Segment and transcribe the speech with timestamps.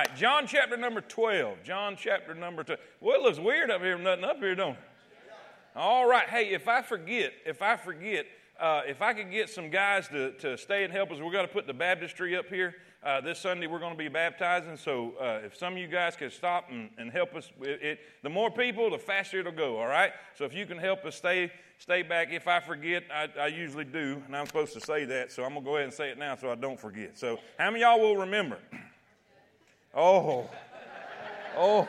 [0.00, 1.62] right, John chapter number 12.
[1.62, 2.80] John chapter number 12.
[3.00, 4.78] Well, it looks weird up here, nothing up here, don't it?
[5.76, 8.26] All right, hey, if I forget, if I forget,
[8.58, 11.46] uh, if I could get some guys to, to stay and help us, we're going
[11.46, 12.74] to put the baptistry up here.
[13.02, 16.16] Uh, this Sunday we're going to be baptizing, so uh, if some of you guys
[16.16, 19.78] could stop and, and help us, it, it, the more people, the faster it'll go.
[19.78, 20.12] All right.
[20.34, 22.28] So if you can help us stay stay back.
[22.30, 25.54] If I forget, I, I usually do, and I'm supposed to say that, so I'm
[25.54, 27.16] gonna go ahead and say it now so I don't forget.
[27.16, 28.58] So how many y'all will remember?
[29.94, 30.48] Oh,
[31.56, 31.88] oh.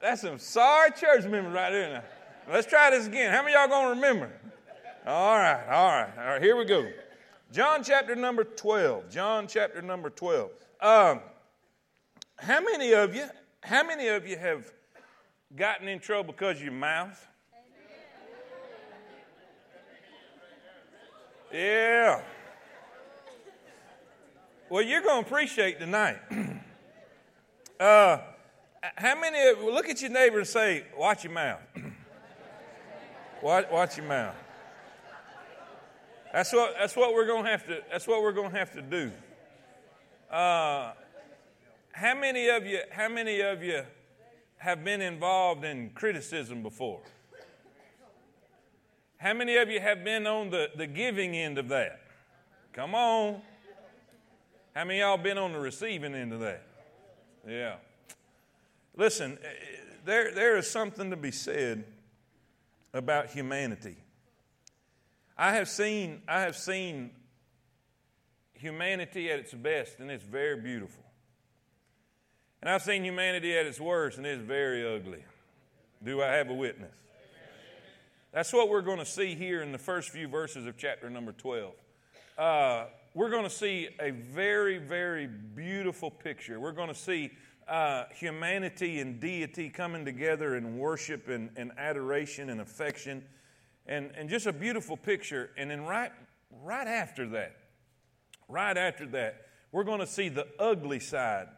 [0.00, 2.52] That's some sorry church members right there now.
[2.52, 3.32] Let's try this again.
[3.32, 4.30] How many y'all gonna remember?
[5.06, 6.42] All right, all right, all right.
[6.42, 6.88] Here we go.
[7.52, 9.10] John chapter number 12.
[9.10, 10.50] John chapter number 12.
[10.80, 11.20] Um,
[12.36, 13.26] how many of you,
[13.62, 14.70] how many of you have
[15.56, 17.26] gotten in trouble because of your mouth?
[21.52, 22.20] Yeah.
[24.70, 26.18] Well, you're going to appreciate tonight.
[27.80, 28.18] uh,
[28.96, 31.60] how many of look at your neighbor and say, watch your mouth.
[33.42, 34.34] watch, watch your mouth.
[36.34, 38.72] That's what, that's what we're going to have to, that's what we're going to have
[38.72, 39.10] to do.
[40.30, 40.92] Uh,
[41.92, 43.82] how many of you, how many of you
[44.58, 47.00] have been involved in criticism before?
[49.16, 52.00] How many of you have been on the, the giving end of that?
[52.74, 53.40] Come on.
[54.78, 56.62] How many y'all been on the receiving end of that?
[57.44, 57.74] Yeah.
[58.96, 59.48] Listen, eh,
[60.04, 61.82] there, there is something to be said
[62.94, 63.96] about humanity.
[65.36, 67.10] I have seen, I have seen
[68.52, 71.02] humanity at its best, and it's very beautiful.
[72.62, 75.24] And I've seen humanity at its worst, and it's very ugly.
[76.04, 76.94] Do I have a witness?
[78.30, 81.32] That's what we're going to see here in the first few verses of chapter number
[81.32, 81.72] 12.
[82.38, 82.84] Uh,
[83.18, 86.60] we're going to see a very, very beautiful picture.
[86.60, 87.32] We're going to see
[87.66, 93.24] uh, humanity and deity coming together in worship and, and adoration and affection
[93.86, 95.50] and, and just a beautiful picture.
[95.56, 96.12] And then right,
[96.62, 97.56] right after that,
[98.48, 101.48] right after that, we're going to see the ugly side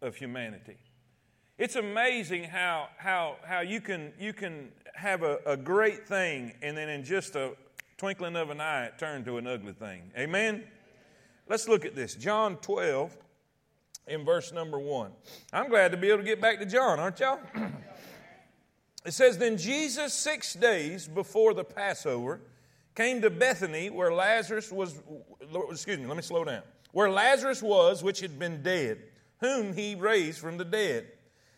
[0.00, 0.78] of humanity.
[1.58, 6.74] It's amazing how, how, how you, can, you can have a, a great thing and
[6.74, 7.52] then in just a
[7.98, 10.12] twinkling of an eye it turn to an ugly thing.
[10.16, 10.64] Amen?
[11.50, 12.14] Let's look at this.
[12.14, 13.16] John 12
[14.06, 15.10] in verse number 1.
[15.52, 17.40] I'm glad to be able to get back to John, aren't y'all?
[19.02, 22.42] It says, Then Jesus, six days before the Passover,
[22.94, 24.94] came to Bethany where Lazarus was,
[25.70, 26.60] excuse me, let me slow down.
[26.92, 28.98] Where Lazarus was, which had been dead,
[29.38, 31.06] whom he raised from the dead.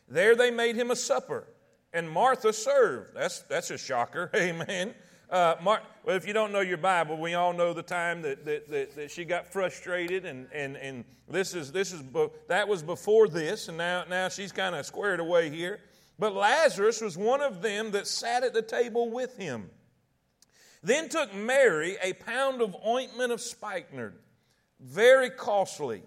[0.09, 1.49] There they made him a supper,
[1.93, 3.17] and Martha served.
[3.17, 4.95] That's, that's a shocker, amen.
[5.33, 8.45] Uh, Mar- well, if you don't know your Bible, we all know the time that,
[8.45, 12.03] that, that, that, she got frustrated, and, and, and this is, this is,
[12.49, 15.81] that was before this, and now, now she's kind of squared away here.
[16.19, 19.71] But Lazarus was one of them that sat at the table with him.
[20.83, 24.19] Then took Mary a pound of ointment of spikenard,
[24.81, 26.03] very costly,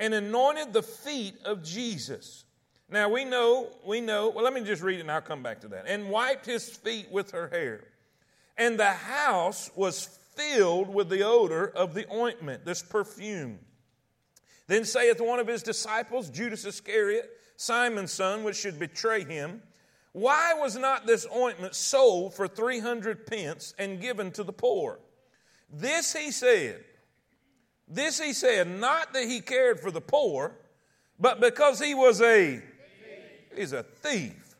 [0.00, 2.44] and anointed the feet of Jesus.
[2.90, 5.60] Now we know, we know, well, let me just read it and I'll come back
[5.60, 5.84] to that.
[5.86, 7.84] And wiped his feet with her hair.
[8.56, 13.58] And the house was filled with the odor of the ointment, this perfume.
[14.66, 19.62] Then saith one of his disciples, Judas Iscariot, Simon's son, which should betray him,
[20.12, 24.98] Why was not this ointment sold for 300 pence and given to the poor?
[25.72, 26.84] This he said.
[27.86, 30.56] This he said, not that he cared for the poor,
[31.18, 32.62] but because he was a
[33.54, 34.56] he's a thief.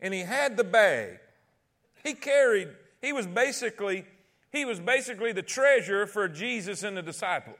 [0.00, 1.18] And he had the bag.
[2.02, 2.68] He carried,
[3.00, 4.04] he was basically,
[4.52, 7.56] he was basically the treasurer for Jesus and the disciples.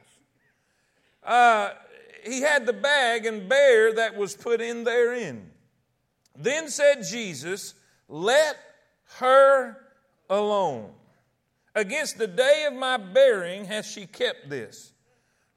[1.25, 1.71] Uh,
[2.25, 5.51] he had the bag and bear that was put in therein.
[6.37, 7.75] Then said Jesus,
[8.09, 8.56] Let
[9.19, 9.77] her
[10.28, 10.93] alone.
[11.75, 14.93] Against the day of my bearing hath she kept this.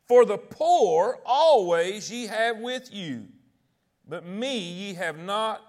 [0.06, 3.28] For the poor always ye have with you,
[4.08, 5.62] but me ye have not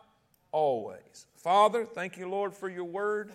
[0.52, 1.26] always.
[1.37, 3.32] Father, thank you, Lord, for your word.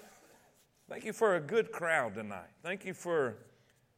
[0.90, 2.50] Thank you for a good crowd tonight.
[2.64, 3.38] Thank you for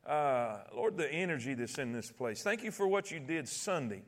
[0.06, 2.44] uh, Lord, the energy that's in this place.
[2.44, 4.02] Thank you for what you did Sunday.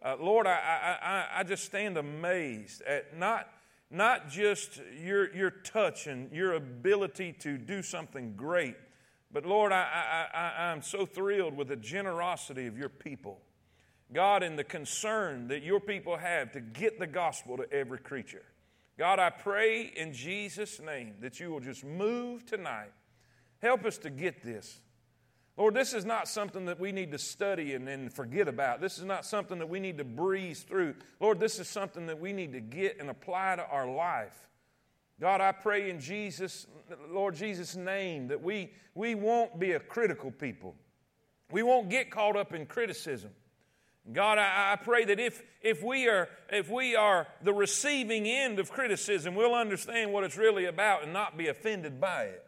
[0.00, 3.48] Uh, Lord, I, I, I, just stand amazed at not,
[3.90, 8.76] not just your, your touch and your ability to do something great,
[9.32, 13.40] but Lord, I, I, I'm so thrilled with the generosity of your people.
[14.12, 18.44] God, and the concern that your people have to get the gospel to every creature.
[18.98, 22.92] God, I pray in Jesus' name that you will just move tonight.
[23.60, 24.80] Help us to get this.
[25.56, 28.80] Lord, this is not something that we need to study and then forget about.
[28.80, 30.94] This is not something that we need to breeze through.
[31.20, 34.48] Lord, this is something that we need to get and apply to our life.
[35.20, 36.66] God, I pray in Jesus,
[37.08, 40.74] Lord Jesus' name, that we, we won't be a critical people.
[41.50, 43.30] We won't get caught up in criticism.
[44.10, 48.58] God, I, I, pray that if, if, we are, if we are the receiving end
[48.58, 52.44] of criticism, we'll understand what it's really about and not be offended by it.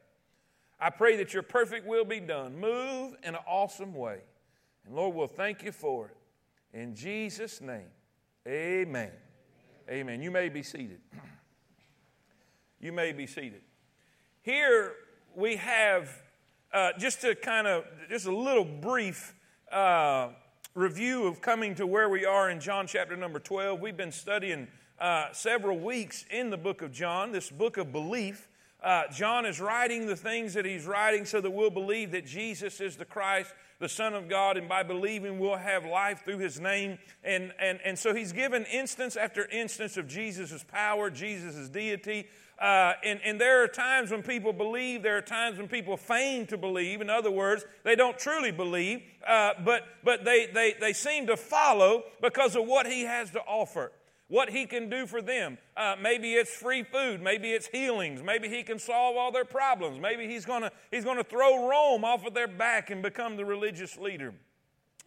[0.81, 2.59] I pray that your perfect will be done.
[2.59, 4.19] Move in an awesome way.
[4.85, 6.17] And Lord, we'll thank you for it.
[6.77, 7.87] In Jesus' name,
[8.49, 9.13] amen.
[9.89, 10.23] Amen.
[10.23, 10.99] You may be seated.
[12.81, 13.63] You may be seated.
[14.43, 14.93] Here
[15.37, 16.11] we have,
[16.73, 19.35] uh, just to kind of, just a little brief
[19.71, 20.31] uh,
[20.75, 23.81] review of coming to where we are in John chapter number 12.
[23.81, 24.67] We've been studying
[24.99, 28.49] uh, several weeks in the book of John, this book of belief.
[28.83, 32.81] Uh, John is writing the things that he's writing so that we'll believe that Jesus
[32.81, 36.59] is the Christ, the Son of God, and by believing we'll have life through his
[36.59, 36.99] name.
[37.23, 42.27] And, and, and so he's given instance after instance of Jesus' power, Jesus' deity.
[42.61, 46.47] Uh, and, and there are times when people believe, there are times when people feign
[46.47, 47.01] to believe.
[47.01, 51.37] In other words, they don't truly believe, uh, but, but they, they, they seem to
[51.37, 53.93] follow because of what he has to offer
[54.29, 55.59] what he can do for them.
[55.77, 57.21] Uh, maybe it's free food.
[57.21, 58.23] Maybe it's healings.
[58.23, 60.01] Maybe he can solve all their problems.
[60.01, 63.45] Maybe he's going to he's gonna throw Rome off of their back and become the
[63.45, 64.35] religious leader.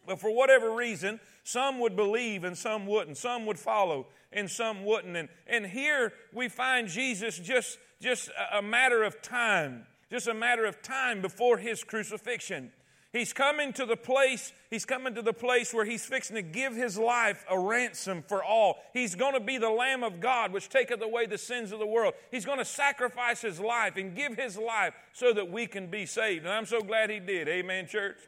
[0.06, 3.18] But for whatever reason, some would believe and some wouldn't.
[3.18, 5.16] Some would follow and some wouldn't.
[5.16, 10.64] And, and here we find Jesus just, just a matter of time, just a matter
[10.64, 12.72] of time before his crucifixion.
[13.10, 16.74] He's coming to the place, he's coming to the place where he's fixing to give
[16.74, 18.76] his life a ransom for all.
[18.92, 21.86] He's going to be the Lamb of God, which taketh away the sins of the
[21.86, 22.12] world.
[22.30, 26.04] He's going to sacrifice his life and give his life so that we can be
[26.04, 26.44] saved.
[26.44, 27.48] And I'm so glad he did.
[27.48, 28.18] Amen, church.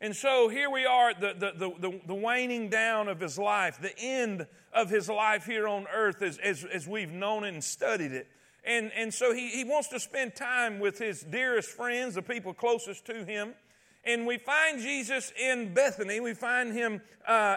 [0.00, 3.98] And so here we are, the, the, the, the, waning down of his life, the
[3.98, 8.28] end of his life here on earth as, as, as we've known and studied it.
[8.62, 12.52] And, and so he, he wants to spend time with his dearest friends, the people
[12.52, 13.54] closest to him.
[14.04, 16.20] And we find Jesus in Bethany.
[16.20, 17.56] We find him uh,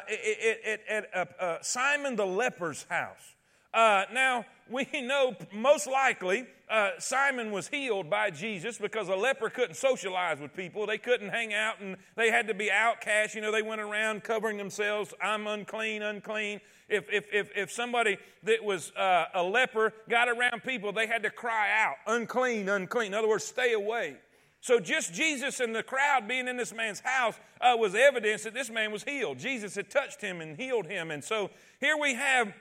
[0.66, 3.36] at, at, at uh, Simon the leper's house.
[3.74, 9.50] Uh, now, we know most likely uh, Simon was healed by Jesus because a leper
[9.50, 10.86] couldn't socialize with people.
[10.86, 13.34] They couldn't hang out and they had to be outcast.
[13.34, 15.14] You know, they went around covering themselves.
[15.22, 16.62] I'm unclean, unclean.
[16.88, 21.24] If, if, if, if somebody that was uh, a leper got around people, they had
[21.24, 23.08] to cry out, unclean, unclean.
[23.08, 24.18] In other words, stay away.
[24.62, 28.54] So just Jesus and the crowd being in this man's house uh, was evidence that
[28.54, 29.40] this man was healed.
[29.40, 31.12] Jesus had touched him and healed him.
[31.12, 31.50] And so
[31.80, 32.54] here we have,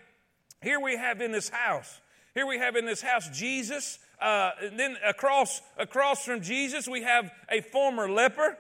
[0.63, 2.01] here we have in this house
[2.39, 3.99] here we have in this house Jesus.
[4.21, 8.57] Uh, then across, across from Jesus, we have a former leper.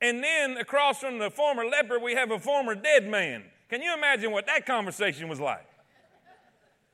[0.00, 3.42] And then across from the former leper, we have a former dead man.
[3.68, 5.66] Can you imagine what that conversation was like?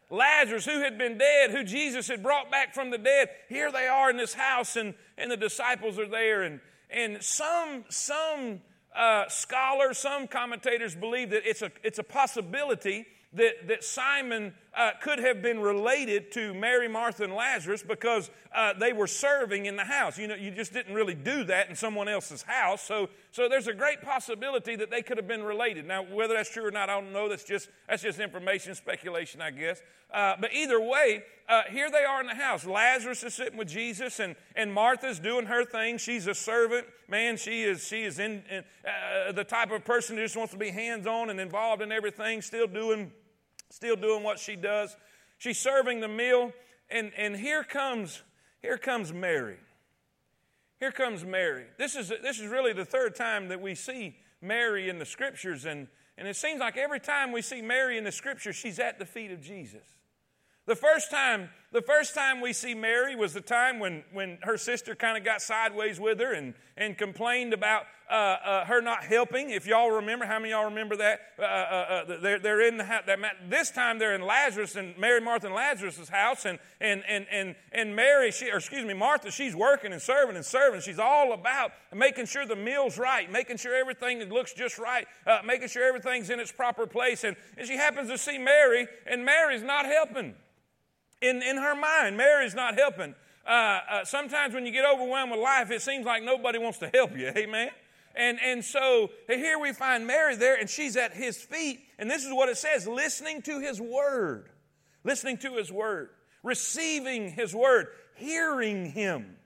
[0.08, 3.86] Lazarus, who had been dead, who Jesus had brought back from the dead, here they
[3.86, 6.44] are in this house, and, and the disciples are there.
[6.44, 8.62] And, and some, some
[8.96, 14.90] uh, scholars, some commentators believe that it's a, it's a possibility that, that Simon uh,
[15.00, 19.76] could have been related to Mary, Martha, and Lazarus because uh, they were serving in
[19.76, 20.18] the house.
[20.18, 22.82] You know, you just didn't really do that in someone else's house.
[22.82, 25.86] So, so there's a great possibility that they could have been related.
[25.86, 27.28] Now, whether that's true or not, I don't know.
[27.28, 29.82] That's just, that's just information, speculation, I guess.
[30.12, 32.66] Uh, but either way, uh, here they are in the house.
[32.66, 35.96] Lazarus is sitting with Jesus, and, and Martha's doing her thing.
[35.96, 36.86] She's a servant.
[37.08, 40.52] Man, she is, she is in, in uh, the type of person who just wants
[40.52, 43.10] to be hands on and involved in everything, still doing
[43.72, 44.96] still doing what she does.
[45.38, 46.52] She's serving the meal,
[46.90, 48.22] and, and here comes
[48.60, 49.56] here comes Mary.
[50.78, 51.64] Here comes Mary.
[51.78, 55.64] This is this is really the third time that we see Mary in the scriptures,
[55.64, 55.88] and,
[56.18, 59.06] and it seems like every time we see Mary in the scriptures, she's at the
[59.06, 59.86] feet of Jesus.
[60.66, 64.58] The first time, the first time we see Mary was the time when, when her
[64.58, 69.04] sister kind of got sideways with her and, and complained about uh, uh, her not
[69.04, 69.48] helping.
[69.48, 71.20] If y'all remember, how many y'all remember that?
[71.38, 73.04] Uh, uh, uh they're, they're in the house.
[73.48, 77.56] This time they're in Lazarus and Mary, Martha, and Lazarus' house, and and and and
[77.72, 80.82] and Mary, she, or excuse me, Martha, she's working and serving and serving.
[80.82, 85.38] She's all about making sure the meal's right, making sure everything looks just right, uh,
[85.42, 87.24] making sure everything's in its proper place.
[87.24, 90.34] And, and she happens to see Mary, and Mary's not helping
[91.22, 92.16] in, in her mind.
[92.16, 93.14] Mary's not helping.
[93.46, 93.50] Uh,
[93.90, 97.16] uh, sometimes when you get overwhelmed with life, it seems like nobody wants to help
[97.16, 97.28] you.
[97.36, 97.70] Amen.
[98.14, 101.80] And, and so here we find Mary there, and she's at his feet.
[101.98, 104.50] And this is what it says listening to his word,
[105.02, 106.10] listening to his word,
[106.42, 109.36] receiving his word, hearing him.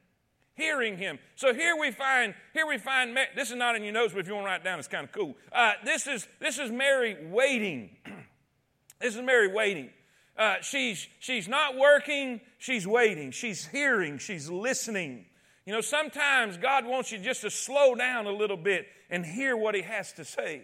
[0.54, 1.18] hearing him.
[1.36, 4.26] So here we find, here we find, this is not in your notes, but if
[4.26, 5.36] you want to write it down, it's kind of cool.
[5.52, 7.90] Uh, this is this is Mary waiting.
[9.00, 9.90] this is Mary waiting.
[10.38, 12.40] Uh, she's she's not working.
[12.58, 13.30] She's waiting.
[13.30, 14.18] She's hearing.
[14.18, 15.26] She's listening.
[15.64, 19.56] You know, sometimes God wants you just to slow down a little bit and hear
[19.56, 20.62] what He has to say.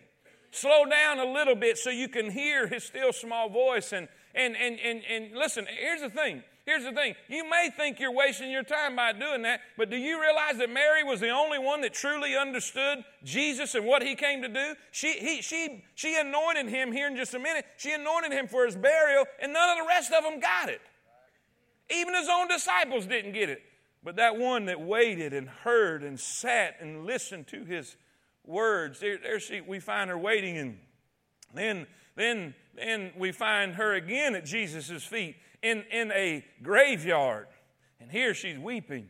[0.50, 3.92] Slow down a little bit so you can hear His still small voice.
[3.92, 5.66] And and and and, and listen.
[5.68, 6.42] Here's the thing.
[6.64, 9.96] Here's the thing you may think you're wasting your time by doing that, but do
[9.96, 14.14] you realize that Mary was the only one that truly understood Jesus and what he
[14.14, 14.74] came to do?
[14.92, 17.64] She, he, she, she anointed him here in just a minute.
[17.78, 20.80] She anointed him for his burial, and none of the rest of them got it.
[21.90, 23.62] Even his own disciples didn't get it.
[24.04, 27.96] But that one that waited and heard and sat and listened to his
[28.44, 30.78] words, there, there she, we find her waiting, and
[31.54, 37.46] then, then, then we find her again at Jesus' feet in, in a graveyard.
[38.00, 39.08] And here she's weeping.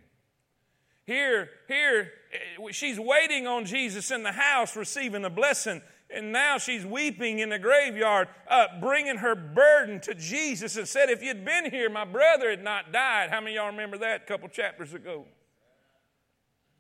[1.05, 5.83] Here, here, eh, she's waiting on Jesus in the house, receiving a blessing.
[6.15, 11.09] And now she's weeping in the graveyard, uh, bringing her burden to Jesus and said,
[11.09, 13.31] If you'd been here, my brother had not died.
[13.31, 15.25] How many y'all remember that a couple chapters ago?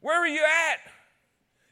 [0.00, 0.92] Where were you at?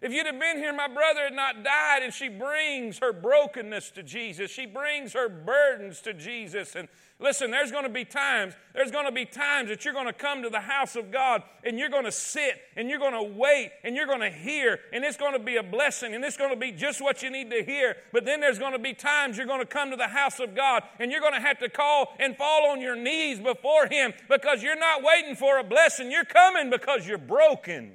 [0.01, 2.03] If you'd have been here, my brother had not died.
[2.03, 4.51] And she brings her brokenness to Jesus.
[4.51, 6.75] She brings her burdens to Jesus.
[6.75, 6.89] And
[7.21, 10.13] listen, there's going to be times, there's going to be times that you're going to
[10.13, 13.23] come to the house of God and you're going to sit and you're going to
[13.23, 16.37] wait and you're going to hear and it's going to be a blessing and it's
[16.37, 17.97] going to be just what you need to hear.
[18.13, 20.55] But then there's going to be times you're going to come to the house of
[20.55, 24.13] God and you're going to have to call and fall on your knees before Him
[24.29, 26.11] because you're not waiting for a blessing.
[26.11, 27.93] You're coming because you're broken.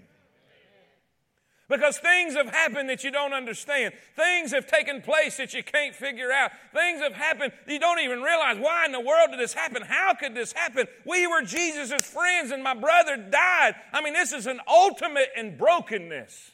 [1.68, 3.96] Because things have happened that you don't understand.
[4.16, 6.52] Things have taken place that you can't figure out.
[6.74, 9.82] Things have happened you don't even realize why in the world did this happen?
[9.82, 10.86] How could this happen?
[11.06, 13.74] We were Jesus' friends and my brother died.
[13.92, 16.52] I mean, this is an ultimate in brokenness.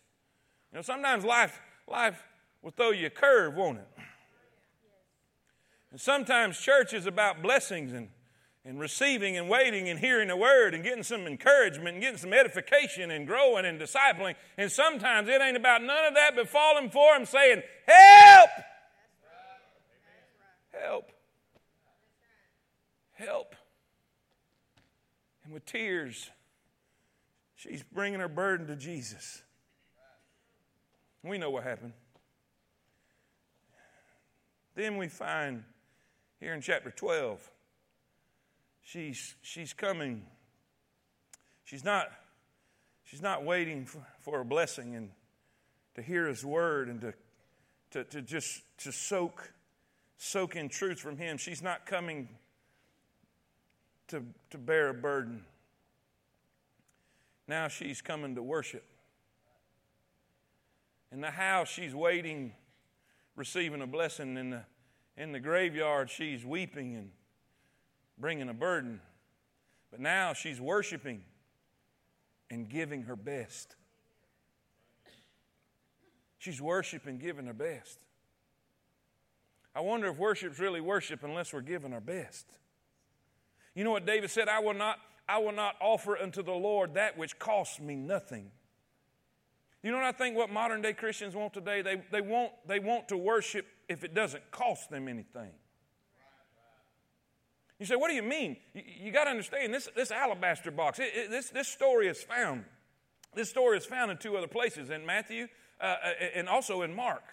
[0.72, 2.24] You know, sometimes life, life
[2.62, 3.88] will throw you a curve, won't it?
[5.92, 8.08] And sometimes church is about blessings and
[8.64, 12.34] and receiving and waiting and hearing the word and getting some encouragement and getting some
[12.34, 14.36] edification and growing and discipling.
[14.58, 18.50] And sometimes it ain't about none of that but falling for him saying, Help!
[20.72, 21.12] Help.
[23.14, 23.56] Help.
[25.44, 26.30] And with tears,
[27.56, 29.42] she's bringing her burden to Jesus.
[31.24, 31.94] We know what happened.
[34.76, 35.64] Then we find
[36.40, 37.52] here in chapter 12
[38.92, 40.24] she's, she's coming.
[41.64, 42.12] She's not,
[43.04, 45.10] she's not waiting for, for a blessing and
[45.96, 47.14] to hear his word and to,
[47.92, 49.54] to, to just to soak,
[50.18, 51.38] soak in truth from him.
[51.38, 52.30] She's not coming
[54.10, 55.46] to, to bear a burden.
[57.48, 58.84] Now she's coming to worship.
[61.12, 62.54] In the house, she's waiting,
[63.36, 64.38] receiving a blessing.
[64.38, 64.64] In the,
[65.18, 67.10] in the graveyard, she's weeping and
[68.18, 69.02] bringing a burden.
[69.92, 71.24] But now she's worshiping
[72.50, 73.76] and giving her best.
[76.38, 78.00] She's worshiping, giving her best.
[79.76, 82.46] I wonder if worship's really worship unless we're giving our best.
[83.74, 84.50] You know what David said?
[84.50, 84.98] I will not,
[85.30, 88.52] I will not offer unto the Lord that which costs me nothing.
[89.84, 91.82] You know what I think what modern day Christians want today?
[91.82, 95.52] They, they, want, they want to worship if it doesn't cost them anything.
[97.82, 98.58] You say, what do you mean?
[98.76, 101.00] You, you got to understand this, this alabaster box.
[101.00, 102.64] It, it, this, this story is found.
[103.34, 105.48] This story is found in two other places in Matthew
[105.80, 105.96] uh, uh
[106.36, 107.24] and also in Mark.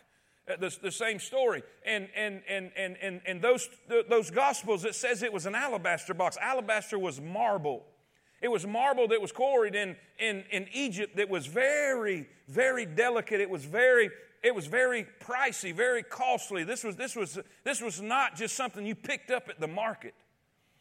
[0.51, 1.63] Uh, the, the, same story.
[1.85, 3.69] And, and, and, and, and, and those,
[4.09, 6.39] those gospels, it says it was an alabaster box.
[6.41, 7.85] Alabaster was marble.
[8.41, 13.43] It was marble that was quarried in, in, in Egypt that was very, very delicate.
[13.43, 14.09] It was very,
[14.43, 16.65] it was very pricey, very costly.
[16.65, 20.15] This was, this, was, this was not just something you picked up at the market.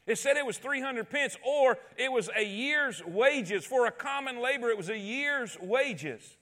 [0.08, 3.66] It said it was 300 pence, or it was a year's wages.
[3.66, 6.38] For a common labor, it was a year's wages.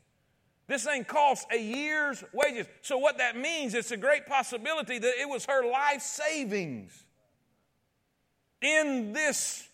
[0.67, 2.67] This thing costs a year's wages.
[2.81, 7.05] So, what that means, it's a great possibility that it was her life savings
[8.61, 9.67] in this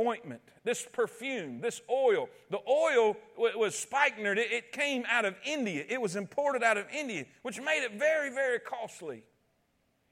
[0.00, 2.28] ointment, this perfume, this oil.
[2.50, 5.84] The oil was spikenard, it came out of India.
[5.88, 9.22] It was imported out of India, which made it very, very costly.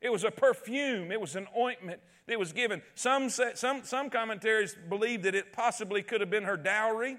[0.01, 2.83] It was a perfume, it was an ointment that was given.
[2.95, 7.19] Some, some, some commentaries believe that it possibly could have been her dowry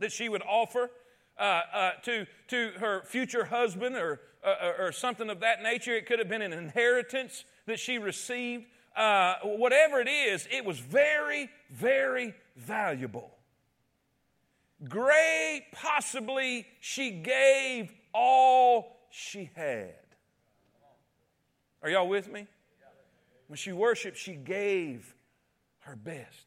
[0.00, 0.90] that she would offer
[1.38, 5.94] uh, uh, to, to her future husband or, uh, or something of that nature.
[5.94, 8.66] It could have been an inheritance that she received.
[8.96, 13.32] Uh, whatever it is, it was very, very valuable.
[14.88, 19.94] great, possibly she gave all she had.
[21.82, 22.46] Are y'all with me?
[23.48, 25.14] When she worshiped, she gave
[25.80, 26.46] her best.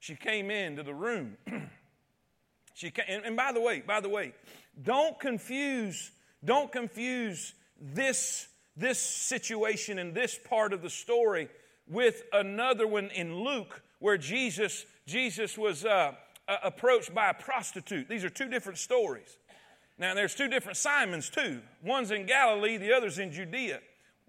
[0.00, 1.36] She came into the room.
[2.74, 4.34] she came, and, and by the way, by the way,
[4.82, 6.10] don't confuse,
[6.44, 11.48] don't confuse this, this situation and this part of the story
[11.86, 16.12] with another one in Luke where Jesus, Jesus was uh,
[16.48, 18.08] uh, approached by a prostitute.
[18.08, 19.38] These are two different stories.
[19.98, 21.60] Now, there's two different Simons, too.
[21.84, 23.80] One's in Galilee, the other's in Judea.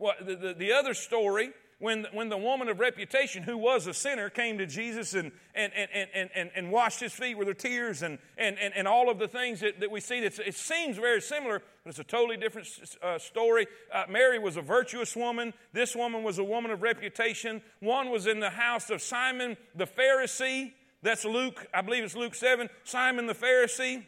[0.04, 3.94] Well, the, the, the other story when, when the woman of reputation, who was a
[3.94, 7.54] sinner, came to Jesus and, and, and, and, and, and washed his feet with her
[7.54, 10.56] tears and, and, and, and all of the things that, that we see, that it
[10.56, 12.68] seems very similar, but it's a totally different
[13.02, 13.66] uh, story.
[13.94, 15.54] Uh, Mary was a virtuous woman.
[15.72, 17.62] This woman was a woman of reputation.
[17.80, 20.74] One was in the house of Simon the Pharisee.
[21.02, 22.68] That's Luke, I believe it's Luke 7.
[22.84, 24.04] Simon the Pharisee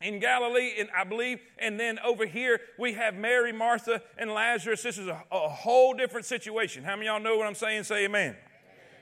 [0.00, 4.82] in Galilee, and I believe, and then over here we have Mary, Martha, and Lazarus.
[4.82, 6.84] This is a, a whole different situation.
[6.84, 7.84] How many y'all know what I'm saying?
[7.84, 8.36] Say amen.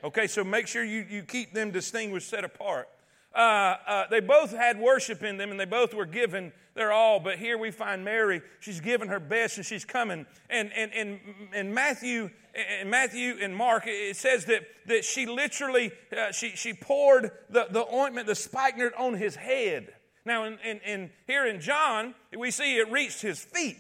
[0.05, 2.89] Okay, so make sure you, you keep them distinguished, set apart.
[3.35, 7.19] Uh, uh, they both had worship in them and they both were given their all,
[7.19, 10.27] but here we find Mary, she's given her best and she's coming.
[10.51, 11.21] And, and, and,
[11.53, 16.75] and Matthew, and Matthew and Mark, it says that, that she literally, uh, she, she
[16.75, 19.94] poured the, the ointment, the spikenard on his head.
[20.25, 23.77] Now, in, in, in, here in John, we see it reached his feet.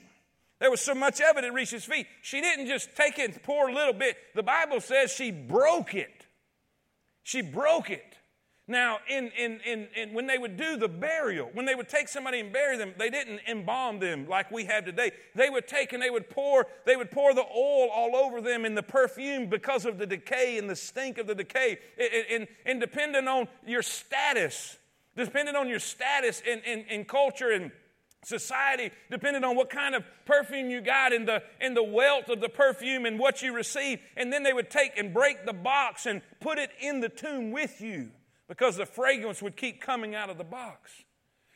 [0.60, 2.06] There was so much of it, it reached his feet.
[2.22, 4.16] She didn't just take it and pour a little bit.
[4.34, 6.26] The Bible says she broke it.
[7.22, 8.18] She broke it.
[8.66, 12.08] Now, in, in, in, in, when they would do the burial, when they would take
[12.08, 15.12] somebody and bury them, they didn't embalm them like we have today.
[15.34, 18.64] They would take and they would pour, they would pour the oil all over them
[18.64, 21.78] in the perfume because of the decay and the stink of the decay.
[21.98, 24.78] And, and, and depending on your status,
[25.16, 27.70] depending on your status in, in, in culture and
[28.26, 32.40] society, depending on what kind of perfume you got and the, and the wealth of
[32.40, 34.00] the perfume and what you receive.
[34.16, 37.50] And then they would take and break the box and put it in the tomb
[37.50, 38.10] with you
[38.48, 40.90] because the fragrance would keep coming out of the box.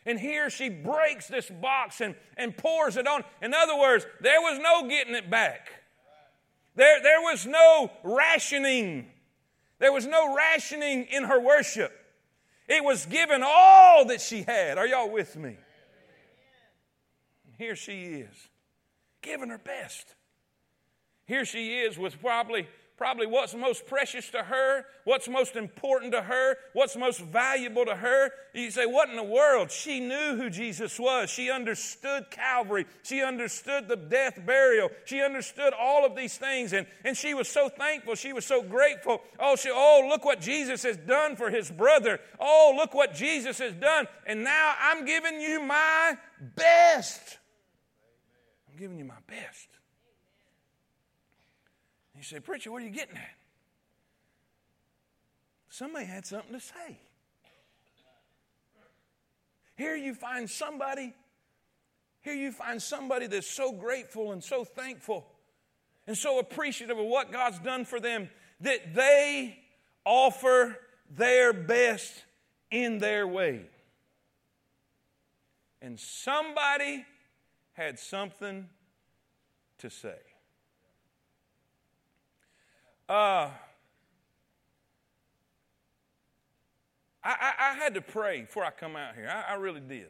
[0.06, 3.24] And here she breaks this box and, and pours it on.
[3.42, 5.68] In other words, there was no getting it back.
[6.76, 9.10] There, there was no rationing.
[9.80, 11.92] There was no rationing in her worship.
[12.68, 14.76] It was given all that she had.
[14.76, 15.56] Are y'all with me?
[17.56, 18.48] Here she is,
[19.22, 20.14] giving her best.
[21.24, 22.68] Here she is with probably
[22.98, 27.94] probably what's most precious to her, what's most important to her, what's most valuable to
[27.94, 28.30] her.
[28.52, 29.70] You say, What in the world?
[29.70, 31.30] She knew who Jesus was.
[31.30, 32.86] She understood Calvary.
[33.04, 34.90] She understood the death, burial.
[35.04, 36.72] She understood all of these things.
[36.72, 38.16] And, and she was so thankful.
[38.16, 39.22] She was so grateful.
[39.38, 42.18] Oh, she, oh, look what Jesus has done for his brother.
[42.40, 44.08] Oh, look what Jesus has done.
[44.26, 46.18] And now I'm giving you my
[46.56, 47.38] best.
[48.68, 49.77] I'm giving you my best.
[52.18, 53.30] You say, Preacher, what are you getting at?
[55.68, 56.98] Somebody had something to say.
[59.76, 61.14] Here you find somebody,
[62.20, 65.28] here you find somebody that's so grateful and so thankful
[66.08, 68.28] and so appreciative of what God's done for them
[68.62, 69.56] that they
[70.04, 70.76] offer
[71.08, 72.12] their best
[72.72, 73.66] in their way.
[75.80, 77.06] And somebody
[77.74, 78.68] had something
[79.78, 80.16] to say.
[83.08, 83.48] Uh,
[87.24, 89.30] I, I, I, had to pray before I come out here.
[89.30, 90.08] I, I really did.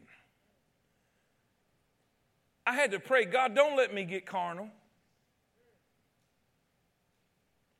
[2.65, 4.69] I had to pray, God, don't let me get carnal.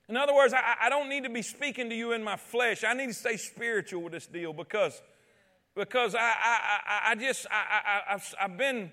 [0.08, 2.86] In other words, I, I, don't need to be speaking to you in my flesh.
[2.86, 5.02] I need to stay spiritual with this deal because,
[5.76, 8.92] because I, I, I, just, I, I, I've, I've been,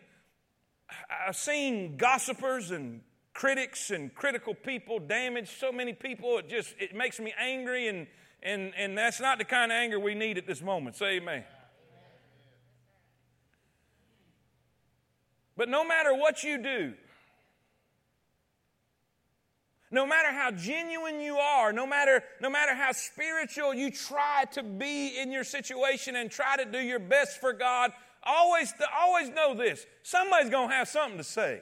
[1.29, 3.01] I've seen gossipers and
[3.37, 6.38] critics and critical people damage so many people.
[6.38, 8.07] It just it makes me angry, and
[8.42, 10.96] and and that's not the kind of anger we need at this moment.
[10.96, 11.44] Say amen.
[15.55, 16.94] But no matter what you do,
[19.90, 24.62] no matter how genuine you are, no matter, no matter how spiritual you try to
[24.62, 29.55] be in your situation and try to do your best for God, always, always know
[29.55, 31.61] this somebody's going to have something to say.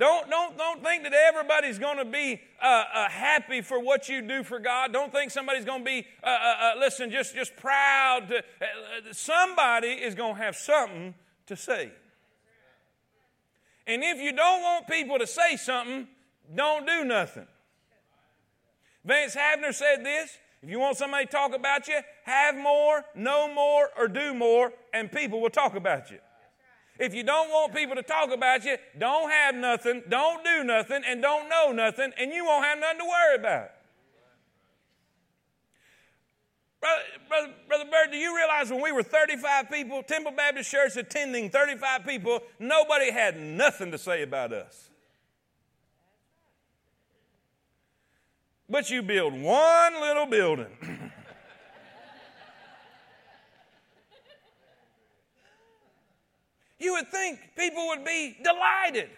[0.00, 4.22] Don't, don't, don't think that everybody's going to be uh, uh, happy for what you
[4.22, 4.94] do for God.
[4.94, 8.28] Don't think somebody's going to be, uh, uh, uh, listen, just, just proud.
[8.28, 11.14] To, uh, somebody is going to have something
[11.48, 11.92] to say.
[13.86, 16.08] And if you don't want people to say something,
[16.54, 17.46] don't do nothing.
[19.04, 20.30] Vance Havner said this
[20.62, 24.72] If you want somebody to talk about you, have more, know more, or do more,
[24.94, 26.20] and people will talk about you.
[27.00, 31.02] If you don't want people to talk about you, don't have nothing, don't do nothing,
[31.08, 33.70] and don't know nothing, and you won't have nothing to worry about.
[36.78, 40.96] Brother, brother, brother Bird, do you realize when we were 35 people, Temple Baptist Church
[40.96, 44.90] attending 35 people, nobody had nothing to say about us?
[48.68, 50.76] But you build one little building.
[56.80, 59.10] You would think people would be delighted.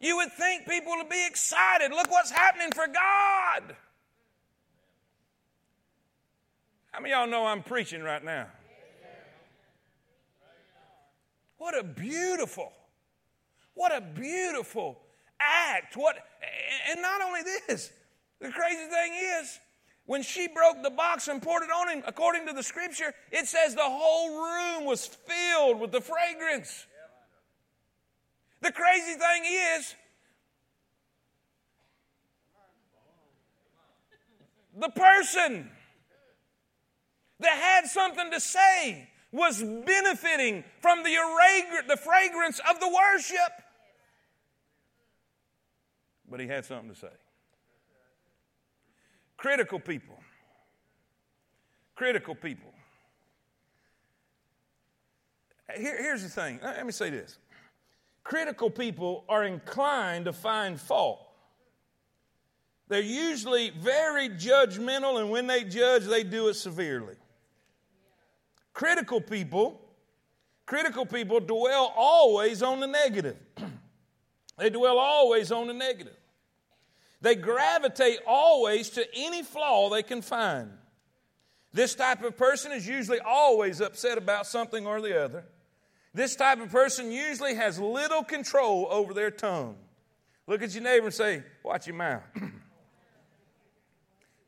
[0.00, 1.90] You would think people would be excited.
[1.90, 3.76] Look what's happening for God.
[6.90, 8.46] How many of y'all know I'm preaching right now?
[11.58, 12.72] What a beautiful,
[13.74, 14.98] what a beautiful
[15.40, 15.96] act.
[15.96, 16.16] What
[16.90, 17.92] and not only this,
[18.40, 19.58] the crazy thing is,
[20.08, 23.46] when she broke the box and poured it on him, according to the scripture, it
[23.46, 26.86] says the whole room was filled with the fragrance.
[28.62, 29.42] The crazy thing
[29.76, 29.94] is,
[34.78, 35.70] the person
[37.40, 41.14] that had something to say was benefiting from the,
[41.86, 43.52] the fragrance of the worship.
[46.30, 47.08] But he had something to say.
[49.38, 50.18] Critical people.
[51.94, 52.70] Critical people.
[55.74, 56.60] Here, here's the thing.
[56.62, 57.38] Let me say this.
[58.24, 61.20] Critical people are inclined to find fault.
[62.88, 67.14] They're usually very judgmental, and when they judge, they do it severely.
[68.72, 69.80] Critical people,
[70.66, 73.36] critical people dwell always on the negative.
[74.58, 76.17] they dwell always on the negative.
[77.20, 80.70] They gravitate always to any flaw they can find.
[81.72, 85.44] This type of person is usually always upset about something or the other.
[86.14, 89.76] This type of person usually has little control over their tongue.
[90.46, 92.22] Look at your neighbor and say, Watch your mouth.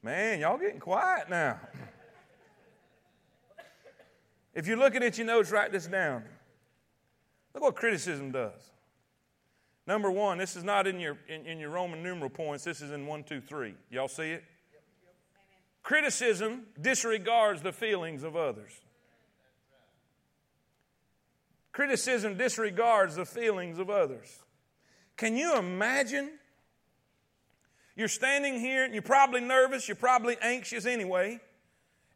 [0.03, 1.61] Man, y'all getting quiet now.
[4.55, 6.25] if you're looking at your notes, write this down.
[7.53, 8.71] Look what criticism does.
[9.87, 12.91] Number one, this is not in your, in, in your Roman numeral points, this is
[12.91, 13.75] in one, two, three.
[13.91, 14.45] Y'all see it?
[15.83, 18.73] Criticism disregards the feelings of others.
[21.73, 24.43] Criticism disregards the feelings of others.
[25.17, 26.31] Can you imagine?
[27.97, 31.41] You're standing here and you're probably nervous, you're probably anxious anyway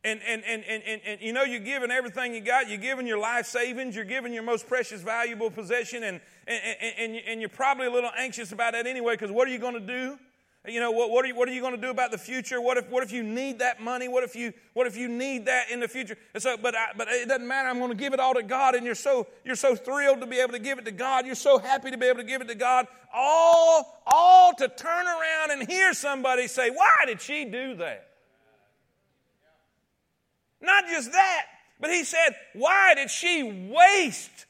[0.05, 2.69] and, and, and, and, and, and, you know you're giving everything you got.
[2.69, 3.97] You're giving your life savings.
[3.97, 6.05] You're giving your most precious valuable possession.
[6.05, 9.51] And, and, and, and you're probably a little anxious about that anyway because what are
[9.51, 10.19] you going to do?
[10.67, 12.59] You know what, what are you, what are you going to do about the future?
[12.59, 14.09] What if, what if you need that money?
[14.09, 16.17] What if you what if you need that in the future?
[16.33, 17.69] And so but I, but it doesn't matter.
[17.69, 18.75] I'm going to give it all to god.
[18.75, 21.27] And you're so you're so thrilled to be able to give it to god.
[21.27, 22.87] You're so happy to be able to give it to god.
[23.13, 28.14] All all to turn around and hear somebody say why did she do that
[30.65, 31.43] not just that,
[31.81, 34.47] but he said, Why did she waste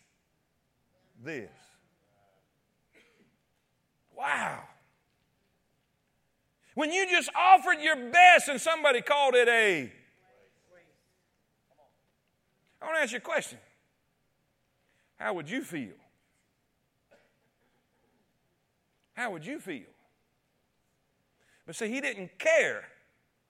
[1.22, 1.50] this?
[4.16, 4.60] Wow.
[6.74, 9.92] When you just offered your best and somebody called it a.
[12.80, 13.58] I want to ask you a question.
[15.16, 15.94] How would you feel?
[19.14, 19.86] How would you feel?
[21.66, 22.84] But see, he didn't care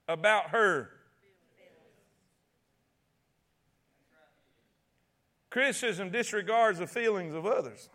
[0.06, 0.90] about her
[5.54, 7.88] Criticism disregards the feelings of others.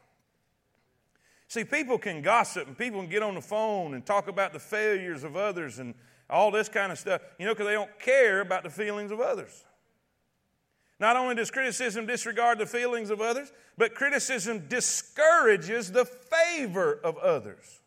[1.49, 4.59] See, people can gossip and people can get on the phone and talk about the
[4.59, 5.93] failures of others and
[6.29, 9.19] all this kind of stuff, you know, because they don't care about the feelings of
[9.19, 9.65] others.
[11.01, 17.17] Not only does criticism disregard the feelings of others, but criticism discourages the favor of
[17.17, 17.81] others.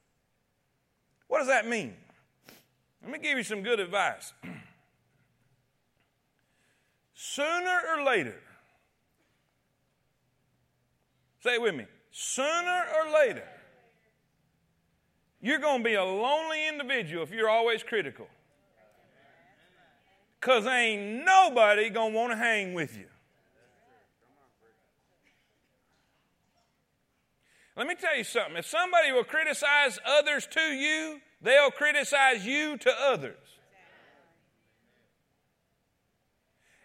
[1.28, 1.94] What does that mean?
[3.02, 4.34] Let me give you some good advice.
[7.14, 8.38] Sooner or later,
[11.42, 11.86] Say it with me.
[12.12, 13.48] Sooner or later,
[15.40, 18.28] you're going to be a lonely individual if you're always critical.
[20.40, 23.06] Because ain't nobody going to want to hang with you.
[27.76, 28.56] Let me tell you something.
[28.56, 33.36] If somebody will criticize others to you, they'll criticize you to others.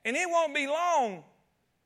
[0.06, 1.24] And it won't be long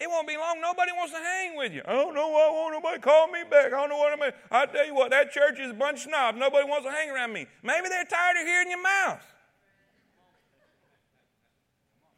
[0.02, 0.60] it won't be long.
[0.60, 1.84] Nobody wants to hang with you.
[1.86, 3.68] I don't know why won't nobody call me back.
[3.68, 4.32] I don't know what I mean.
[4.50, 6.40] I tell you what, that church is a bunch of snobs.
[6.40, 7.46] Nobody wants to hang around me.
[7.62, 9.24] Maybe they're tired of hearing your mouth.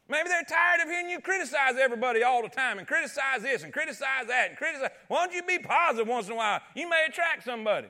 [0.07, 3.73] Maybe they're tired of hearing you criticize everybody all the time and criticize this and
[3.73, 4.91] criticize that and criticize.
[5.09, 6.61] Why don't you be positive once in a while?
[6.75, 7.87] You may attract somebody.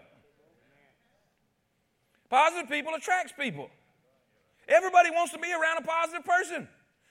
[2.29, 3.69] Positive people attracts people.
[4.67, 6.67] Everybody wants to be around a positive person.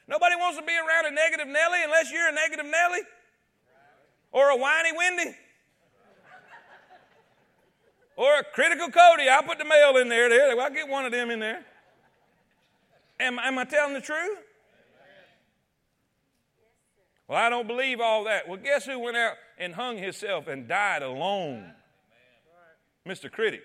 [0.08, 3.00] Nobody wants to be around a negative Nelly unless you're a negative Nelly
[4.32, 5.36] or a whiny Wendy
[8.16, 9.28] or a critical Cody.
[9.28, 10.28] I'll put the male in there.
[10.28, 10.60] there.
[10.60, 11.64] I'll get one of them in there.
[13.20, 14.38] Am, am I telling the truth?
[17.28, 18.48] Well, I don't believe all that.
[18.48, 21.72] Well, guess who went out and hung himself and died alone?
[23.06, 23.30] Mr.
[23.30, 23.62] Critic.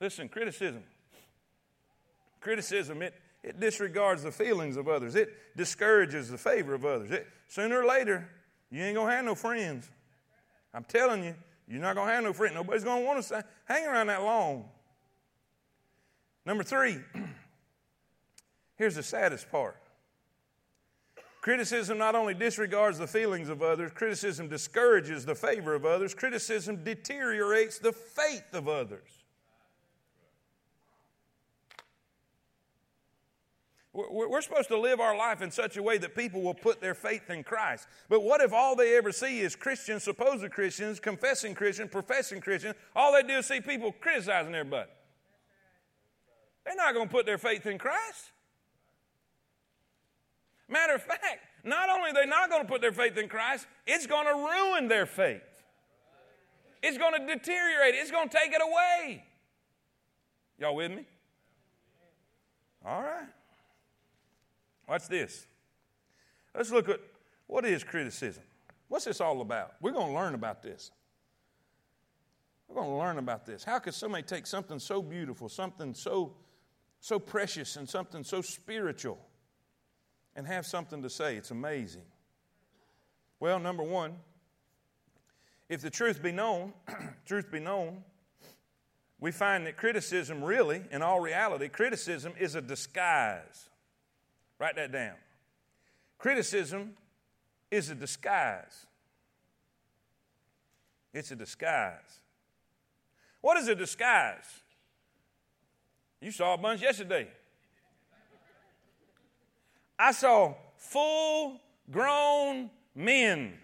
[0.00, 0.82] Listen, criticism.
[2.40, 5.14] Criticism, it, it disregards the feelings of others.
[5.14, 7.10] It discourages the favor of others.
[7.10, 8.28] It, sooner or later,
[8.70, 9.88] you ain't going to have no friends.
[10.74, 11.34] I'm telling you,
[11.66, 12.54] you're not going to have no friends.
[12.54, 14.64] Nobody's going to want to hang around that long.
[16.44, 16.98] Number three,
[18.76, 19.76] here's the saddest part.
[21.40, 26.82] Criticism not only disregards the feelings of others, criticism discourages the favor of others, criticism
[26.82, 29.17] deteriorates the faith of others.
[34.10, 36.94] We're supposed to live our life in such a way that people will put their
[36.94, 37.88] faith in Christ.
[38.08, 42.74] But what if all they ever see is Christians, supposed Christians, confessing Christians, professing Christians?
[42.94, 44.90] All they do is see people criticizing everybody.
[46.64, 48.30] They're not going to put their faith in Christ.
[50.68, 51.24] Matter of fact,
[51.64, 54.34] not only are they not going to put their faith in Christ, it's going to
[54.34, 55.42] ruin their faith.
[56.82, 57.94] It's going to deteriorate.
[57.94, 59.24] It's going to take it away.
[60.58, 61.04] Y'all with me?
[62.84, 63.28] All right.
[64.88, 65.46] Watch this.
[66.54, 67.00] Let's look at
[67.46, 68.42] what is criticism.
[68.88, 69.74] What's this all about?
[69.80, 70.90] We're going to learn about this.
[72.68, 73.64] We're going to learn about this.
[73.64, 76.34] How could somebody take something so beautiful, something so
[77.00, 79.18] so precious and something so spiritual
[80.34, 81.36] and have something to say?
[81.36, 82.02] It's amazing.
[83.40, 84.14] Well, number 1,
[85.68, 86.72] if the truth be known,
[87.26, 88.02] truth be known,
[89.20, 93.68] we find that criticism really, in all reality, criticism is a disguise.
[94.58, 95.14] Write that down.
[96.18, 96.94] Criticism
[97.70, 98.86] is a disguise.
[101.12, 102.20] It's a disguise.
[103.40, 104.62] What is a disguise?
[106.20, 107.28] You saw a bunch yesterday.
[109.98, 113.54] I saw full grown men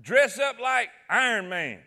[0.00, 1.80] dress up like Iron Man.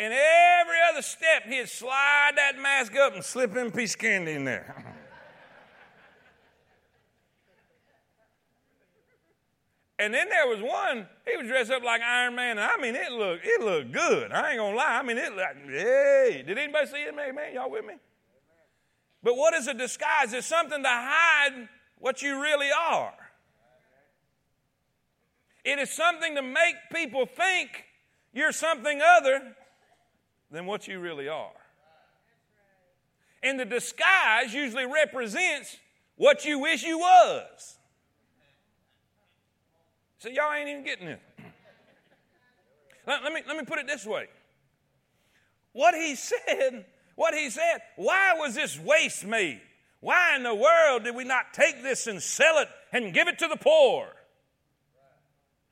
[0.00, 4.00] And every other step, he'd slide that mask up and slip in a piece of
[4.00, 4.74] candy in there.
[9.98, 12.94] and then there was one, he was dressed up like Iron Man, and I mean,
[12.94, 14.32] it looked, it looked good.
[14.32, 15.00] I ain't gonna lie.
[15.00, 17.14] I mean, it like, hey, did anybody see it?
[17.14, 17.96] Man, y'all with me?
[19.22, 20.32] But what is a disguise?
[20.32, 23.12] It's something to hide what you really are.
[25.62, 27.84] It is something to make people think
[28.32, 29.56] you're something other
[30.50, 31.52] than what you really are.
[33.42, 35.76] And the disguise usually represents
[36.16, 37.78] what you wish you was.
[40.18, 41.20] So y'all ain't even getting it.
[43.06, 44.28] Let, let, me, let me put it this way.
[45.72, 46.84] What he said,
[47.14, 49.62] what he said, why was this waste made?
[50.00, 53.38] Why in the world did we not take this and sell it and give it
[53.38, 54.08] to the poor?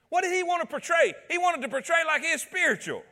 [0.09, 1.14] What did he want to portray?
[1.31, 3.03] He wanted to portray like he's spiritual.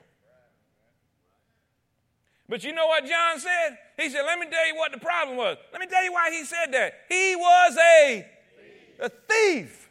[2.48, 3.78] But you know what John said?
[3.98, 5.56] He said, Let me tell you what the problem was.
[5.72, 6.92] Let me tell you why he said that.
[7.08, 8.26] He was a,
[9.00, 9.88] a thief.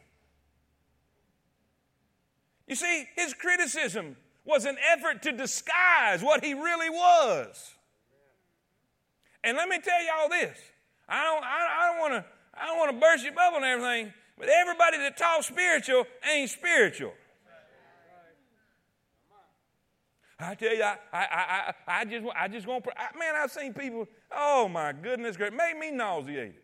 [2.67, 4.15] You see, his criticism
[4.45, 7.73] was an effort to disguise what he really was.
[9.43, 10.57] And let me tell y'all this.
[11.07, 12.25] I don't, I don't want to
[12.57, 16.49] I don't want to burst your bubble and everything, but everybody that talks spiritual ain't
[16.49, 17.13] spiritual.
[20.39, 23.73] I tell you, I, I, I, I just, I just want, I, man, I've seen
[23.73, 26.55] people, oh my goodness, great, made me nauseated.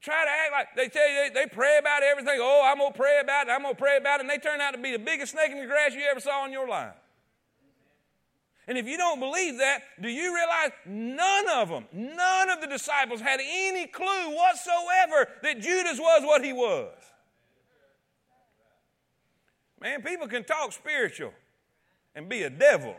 [0.00, 2.38] Try to act like they tell you they, they pray about everything.
[2.38, 3.50] Oh, I'm gonna pray about it.
[3.50, 5.58] I'm gonna pray about it, and they turn out to be the biggest snake in
[5.58, 6.94] the grass you ever saw in your life.
[8.68, 12.66] And if you don't believe that, do you realize none of them, none of the
[12.66, 16.92] disciples had any clue whatsoever that Judas was what he was?
[19.80, 21.32] Man, people can talk spiritual
[22.14, 22.96] and be a devil.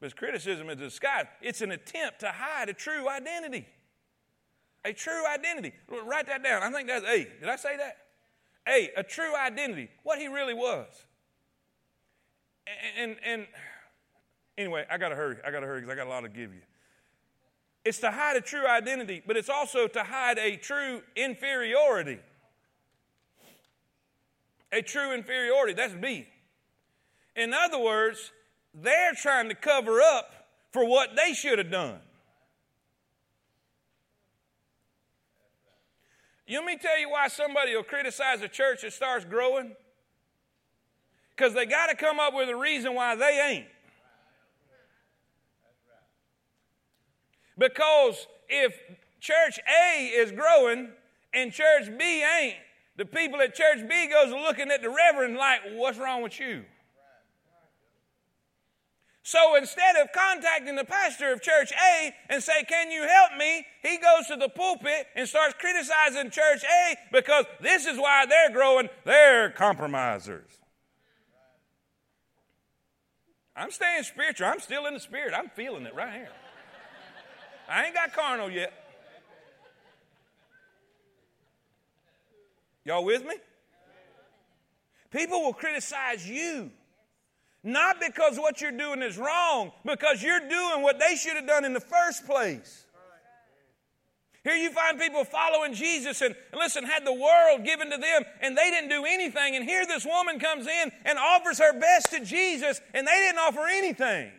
[0.00, 1.26] But criticism is a disguise.
[1.40, 3.66] It's an attempt to hide a true identity.
[4.84, 5.72] A true identity.
[5.88, 6.62] Write that down.
[6.62, 7.26] I think that's A.
[7.40, 7.96] Did I say that?
[8.68, 9.88] A, a true identity.
[10.02, 10.86] What he really was.
[12.98, 13.46] And, and, and
[14.58, 15.36] Anyway, I got to hurry.
[15.46, 16.62] I got to hurry because I got a lot to give you.
[17.84, 22.18] It's to hide a true identity, but it's also to hide a true inferiority.
[24.72, 25.74] A true inferiority.
[25.74, 26.26] That's B.
[27.36, 28.32] In other words,
[28.74, 31.98] they're trying to cover up for what they should have done.
[36.46, 39.74] You let me tell you why somebody will criticize a church that starts growing?
[41.36, 43.66] Because they got to come up with a reason why they ain't.
[47.58, 48.74] Because if
[49.20, 50.90] church A is growing
[51.34, 52.56] and church B ain't,
[52.96, 56.64] the people at church B goes looking at the reverend like, what's wrong with you?
[59.26, 63.66] So instead of contacting the pastor of church A and say, Can you help me?
[63.82, 68.52] He goes to the pulpit and starts criticizing church A because this is why they're
[68.52, 68.88] growing.
[69.04, 70.48] They're compromisers.
[73.56, 74.46] I'm staying spiritual.
[74.46, 75.34] I'm still in the spirit.
[75.36, 76.28] I'm feeling it right here.
[77.68, 78.72] I ain't got carnal yet.
[82.84, 83.34] Y'all with me?
[85.10, 86.70] People will criticize you.
[87.66, 91.64] Not because what you're doing is wrong, because you're doing what they should have done
[91.64, 92.84] in the first place.
[94.44, 98.56] Here you find people following Jesus and listen, had the world given to them and
[98.56, 99.56] they didn't do anything.
[99.56, 103.38] And here this woman comes in and offers her best to Jesus and they didn't
[103.38, 104.30] offer anything.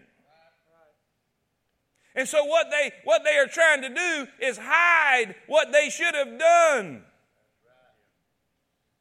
[2.15, 6.15] And so what they what they are trying to do is hide what they should
[6.15, 7.03] have done.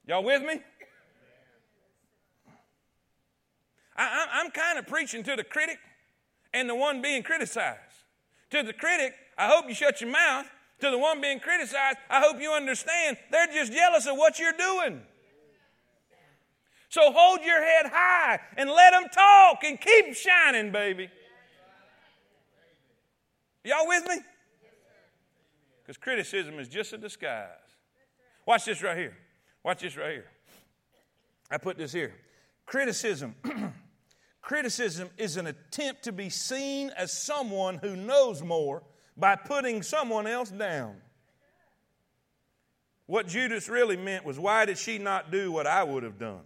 [0.08, 0.60] Y'all with me?
[3.96, 5.78] I, I'm kind of preaching to the critic
[6.52, 7.80] and the one being criticized.
[8.50, 10.46] To the critic, I hope you shut your mouth.
[10.80, 14.52] To the one being criticized, I hope you understand they're just jealous of what you're
[14.52, 15.00] doing.
[16.90, 21.09] So hold your head high and let them talk and keep shining, baby.
[23.64, 24.18] Y'all with me?
[25.82, 27.48] Because criticism is just a disguise.
[28.46, 29.16] Watch this right here.
[29.64, 30.30] Watch this right here.
[31.50, 32.14] I put this here.
[32.64, 33.35] Criticism.
[34.46, 38.80] criticism is an attempt to be seen as someone who knows more
[39.16, 40.94] by putting someone else down.
[43.06, 46.42] What Judas really meant was, why did she not do what I would have done?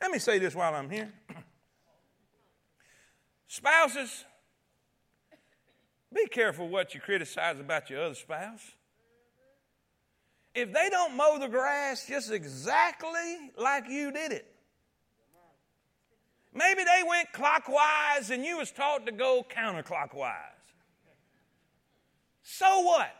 [0.00, 1.12] Let me say this while I'm here.
[3.48, 4.24] Spouses,
[6.14, 8.62] be careful what you criticize about your other spouse.
[10.54, 14.55] If they don't mow the grass just exactly like you did it,
[16.56, 20.32] maybe they went clockwise and you was taught to go counterclockwise.
[22.42, 23.14] So what?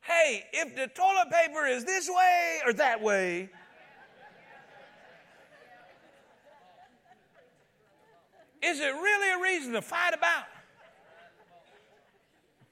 [0.00, 3.48] Hey, if the toilet paper is this way or that way,
[8.64, 10.44] Is it really a reason to fight about?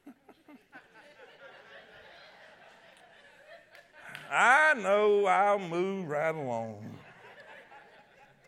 [4.33, 6.99] I know I'll move right along.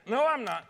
[0.07, 0.67] No, I'm not.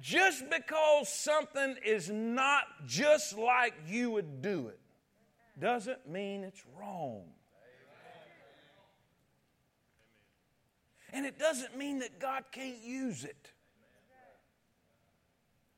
[0.00, 4.78] just because something is not just like you would do it
[5.60, 7.24] doesn't mean it's wrong.
[11.12, 13.50] And it doesn't mean that God can't use it.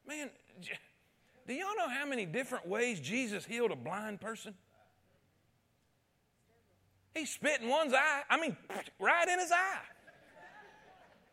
[0.06, 0.28] Man,
[1.46, 4.54] do y'all know how many different ways Jesus healed a blind person?
[7.14, 8.22] He spit in one's eye.
[8.28, 8.56] I mean,
[9.00, 9.80] right in his eye.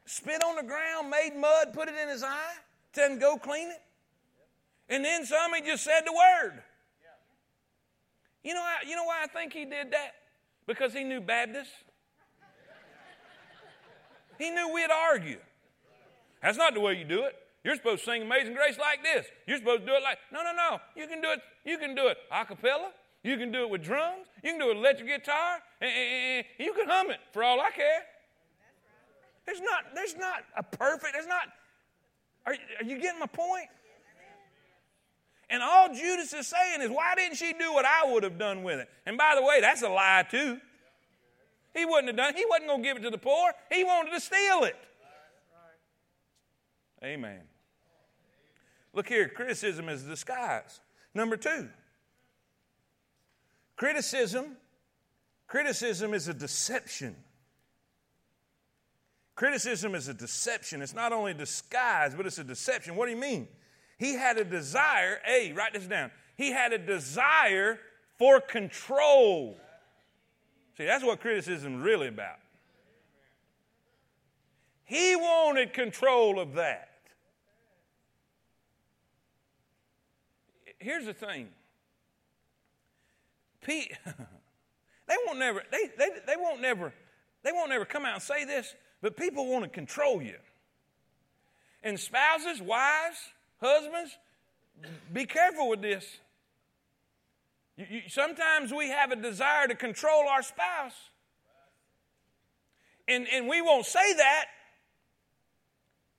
[0.05, 2.53] Spit on the ground, made mud, put it in his eye,
[2.93, 3.81] him go clean it.
[4.89, 6.63] And then some, he just said the word.
[8.43, 10.13] You know, you know why I think he did that?
[10.65, 11.73] Because he knew Baptists.
[14.37, 15.39] He knew we'd argue.
[16.41, 17.35] That's not the way you do it.
[17.63, 19.25] You're supposed to sing Amazing Grace like this.
[19.45, 20.79] You're supposed to do it like, no, no, no.
[20.95, 22.91] You can do it, you can do it a cappella.
[23.27, 24.25] You can do it with drums.
[24.41, 25.59] You can do it with electric guitar.
[25.81, 28.03] And, you can hum it for all I care.
[29.45, 31.43] There's not, there's not a perfect, there's not,
[32.45, 33.67] are, are you getting my point?
[35.49, 38.63] And all Judas is saying is, why didn't she do what I would have done
[38.63, 38.89] with it?
[39.05, 40.59] And by the way, that's a lie too.
[41.73, 42.37] He wouldn't have done it.
[42.37, 43.51] He wasn't going to give it to the poor.
[43.71, 44.75] He wanted to steal it.
[47.03, 47.41] Amen.
[48.93, 50.79] Look here, criticism is a disguise.
[51.13, 51.69] Number two,
[53.77, 54.57] criticism,
[55.47, 57.15] criticism is a deception.
[59.35, 60.81] Criticism is a deception.
[60.81, 62.95] It's not only disguise, but it's a deception.
[62.95, 63.47] What do you mean?
[63.99, 66.11] He had a desire, A, write this down.
[66.35, 67.79] He had a desire
[68.17, 69.57] for control.
[70.75, 72.39] See, that's what criticism is really about.
[74.85, 76.89] He wanted control of that.
[80.79, 81.49] Here's the thing.
[83.61, 86.93] Pete, they won't never, they, they, they won't never,
[87.43, 90.35] they won't never come out and say this, but people want to control you.
[91.83, 93.17] And spouses, wives,
[93.61, 94.17] husbands,
[95.13, 96.05] be careful with this.
[97.77, 100.95] You, you, sometimes we have a desire to control our spouse.
[103.07, 104.45] And, and we won't say that.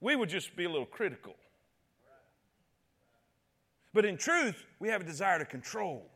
[0.00, 1.34] We would just be a little critical.
[3.92, 6.08] But in truth, we have a desire to control.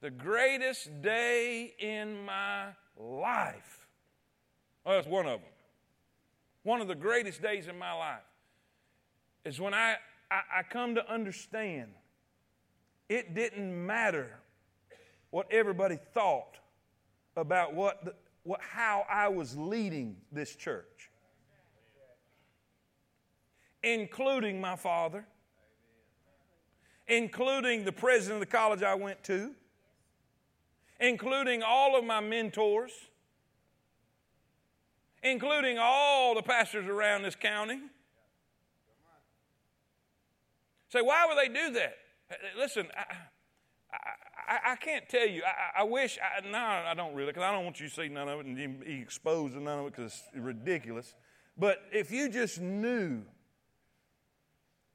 [0.00, 2.66] The greatest day in my
[2.98, 3.86] life.
[4.84, 5.50] Well, that's one of them.
[6.62, 8.18] One of the greatest days in my life
[9.44, 9.96] is when I,
[10.30, 11.90] I, I come to understand
[13.08, 14.38] it didn't matter
[15.30, 16.58] what everybody thought
[17.36, 21.10] about what, the, what how I was leading this church,
[23.82, 25.24] including my father,
[27.06, 29.54] including the president of the college I went to,
[31.00, 32.92] including all of my mentors,
[35.22, 37.80] including all the pastors around this county.
[40.88, 41.96] Say, why would they do that?
[42.56, 43.14] Listen, I,
[44.48, 45.42] I, I can't tell you.
[45.44, 48.08] I, I wish, I, no, I don't really, because I don't want you to see
[48.08, 51.14] none of it and be exposed to none of it because it's ridiculous.
[51.58, 53.22] But if you just knew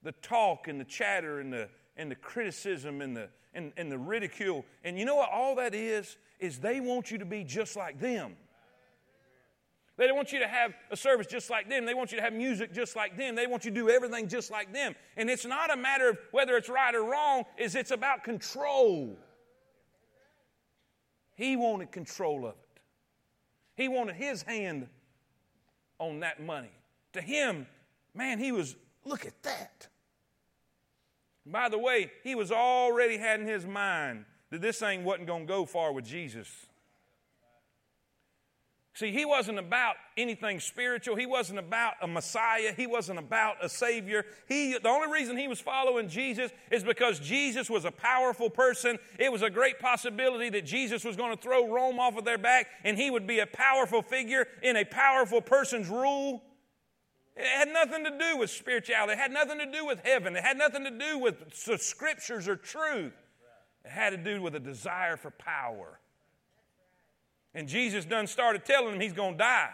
[0.04, 3.98] the talk and the chatter and the, and the criticism and the, and, and the
[3.98, 6.18] ridicule, and you know what all that is?
[6.40, 8.36] Is they want you to be just like them.
[9.98, 11.86] They don't want you to have a service just like them.
[11.86, 13.36] They want you to have music just like them.
[13.36, 14.96] They want you to do everything just like them.
[15.16, 19.16] And it's not a matter of whether it's right or wrong, is it's about control.
[21.36, 22.82] He wanted control of it.
[23.76, 24.88] He wanted his hand
[26.00, 26.72] on that money.
[27.14, 27.68] To him,
[28.16, 28.76] man, he was,
[29.06, 29.88] look at that.
[31.46, 35.48] By the way, he was already had in his mind that this thing wasn't going
[35.48, 36.48] to go far with Jesus.
[38.94, 41.16] See, he wasn't about anything spiritual.
[41.16, 42.74] He wasn't about a Messiah.
[42.76, 44.26] He wasn't about a Savior.
[44.50, 49.00] He, the only reason he was following Jesus is because Jesus was a powerful person.
[49.18, 52.38] It was a great possibility that Jesus was going to throw Rome off of their
[52.38, 56.44] back and he would be a powerful figure in a powerful person's rule.
[57.36, 59.14] It had nothing to do with spirituality.
[59.14, 60.36] It had nothing to do with heaven.
[60.36, 63.14] It had nothing to do with the scriptures or truth.
[63.86, 66.00] It had to do with a desire for power.
[67.54, 69.70] And Jesus done started telling him he's going to die.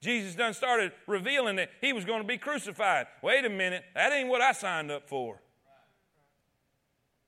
[0.00, 3.06] Jesus done started revealing that he was going to be crucified.
[3.22, 5.40] Wait a minute, that ain't what I signed up for.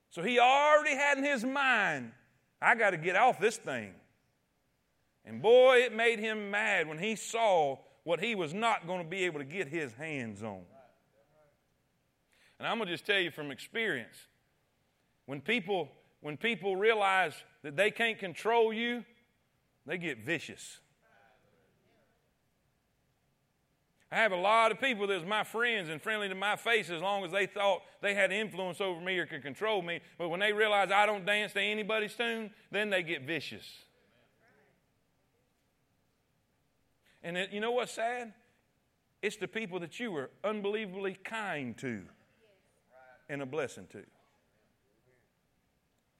[0.09, 2.11] So he already had in his mind,
[2.61, 3.93] I got to get off this thing.
[5.25, 9.07] And boy, it made him mad when he saw what he was not going to
[9.07, 10.61] be able to get his hands on.
[12.59, 14.15] And I'm going to just tell you from experience
[15.25, 15.89] when people,
[16.21, 17.33] when people realize
[17.63, 19.03] that they can't control you,
[19.85, 20.79] they get vicious.
[24.11, 27.01] I have a lot of people that's my friends and friendly to my face as
[27.01, 30.01] long as they thought they had influence over me or could control me.
[30.17, 33.65] But when they realize I don't dance to anybody's tune, then they get vicious.
[37.23, 38.33] And it, you know what's sad?
[39.21, 42.01] It's the people that you were unbelievably kind to
[43.29, 44.03] and a blessing to.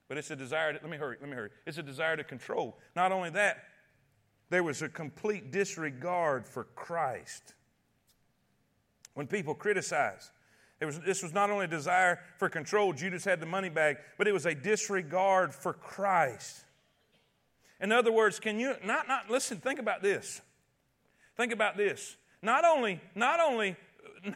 [0.07, 1.49] But it's a desire to, let me hurry, let me hurry.
[1.65, 2.77] It's a desire to control.
[2.95, 3.63] Not only that,
[4.49, 7.53] there was a complete disregard for Christ.
[9.13, 10.31] When people criticize,
[10.81, 14.27] was, this was not only a desire for control, Judas had the money bag, but
[14.27, 16.65] it was a disregard for Christ.
[17.79, 20.41] In other words, can you not, not listen, think about this.
[21.37, 22.17] Think about this.
[22.41, 23.75] Not only, not only,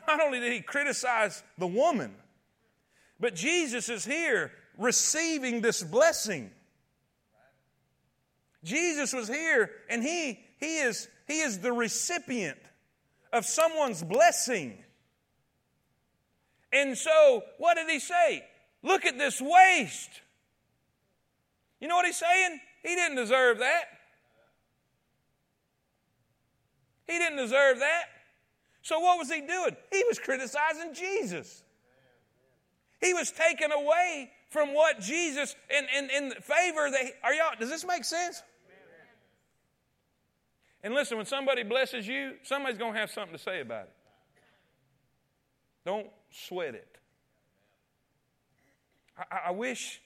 [0.08, 2.14] not only did he criticize the woman,
[3.20, 6.52] but Jesus is here receiving this blessing.
[8.64, 12.58] Jesus was here and he, he, is, he is the recipient
[13.32, 14.78] of someone's blessing.
[16.74, 18.44] And so, what did he say?
[18.84, 20.22] Look at this waste.
[21.80, 22.60] You know what he's saying?
[22.84, 23.84] He didn't deserve that.
[27.08, 28.04] He didn't deserve that.
[28.82, 29.76] So, what was he doing?
[29.92, 31.64] He was criticizing Jesus.
[33.02, 37.70] He was taken away from what Jesus in, in, in favor that are y'all does
[37.70, 38.42] this make sense?
[40.84, 43.94] And listen, when somebody blesses you, somebody's gonna have something to say about it.
[45.84, 46.98] Don't sweat it.
[49.18, 50.02] I, I wish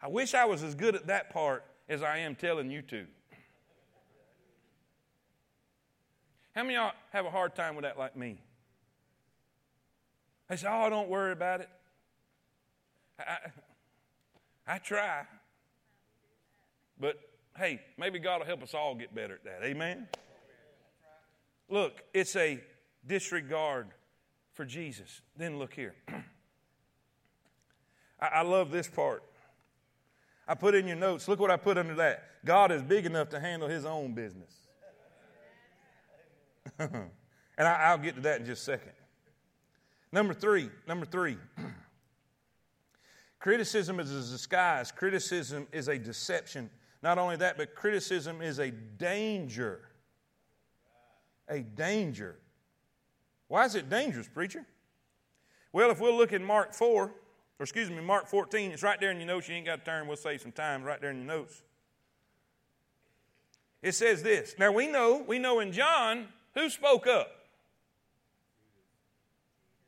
[0.00, 3.06] I wish I was as good at that part as I am telling you to.
[6.54, 8.38] How many of y'all have a hard time with that like me?
[10.48, 11.68] They say, oh, don't worry about it.
[13.18, 13.38] I,
[14.66, 15.22] I try.
[17.00, 17.18] But
[17.56, 19.64] hey, maybe God will help us all get better at that.
[19.64, 20.08] Amen?
[21.70, 22.60] Look, it's a
[23.06, 23.88] disregard
[24.52, 25.22] for Jesus.
[25.36, 25.94] Then look here.
[28.20, 29.22] I, I love this part.
[30.46, 32.44] I put in your notes, look what I put under that.
[32.44, 34.61] God is big enough to handle his own business.
[36.78, 37.10] and
[37.58, 38.92] I, will get to that in just a second.
[40.10, 41.36] Number three, number three.
[43.38, 46.70] criticism is a disguise, criticism is a deception.
[47.02, 49.80] Not only that, but criticism is a danger.
[51.48, 52.36] A danger.
[53.48, 54.64] Why is it dangerous, preacher?
[55.72, 57.12] Well, if we'll look in Mark 4, or
[57.60, 59.48] excuse me, Mark 14, it's right there in your notes.
[59.48, 60.06] You ain't got to turn.
[60.06, 61.62] We'll save some time right there in your notes.
[63.82, 64.54] It says this.
[64.58, 67.30] Now we know, we know in John, who spoke up?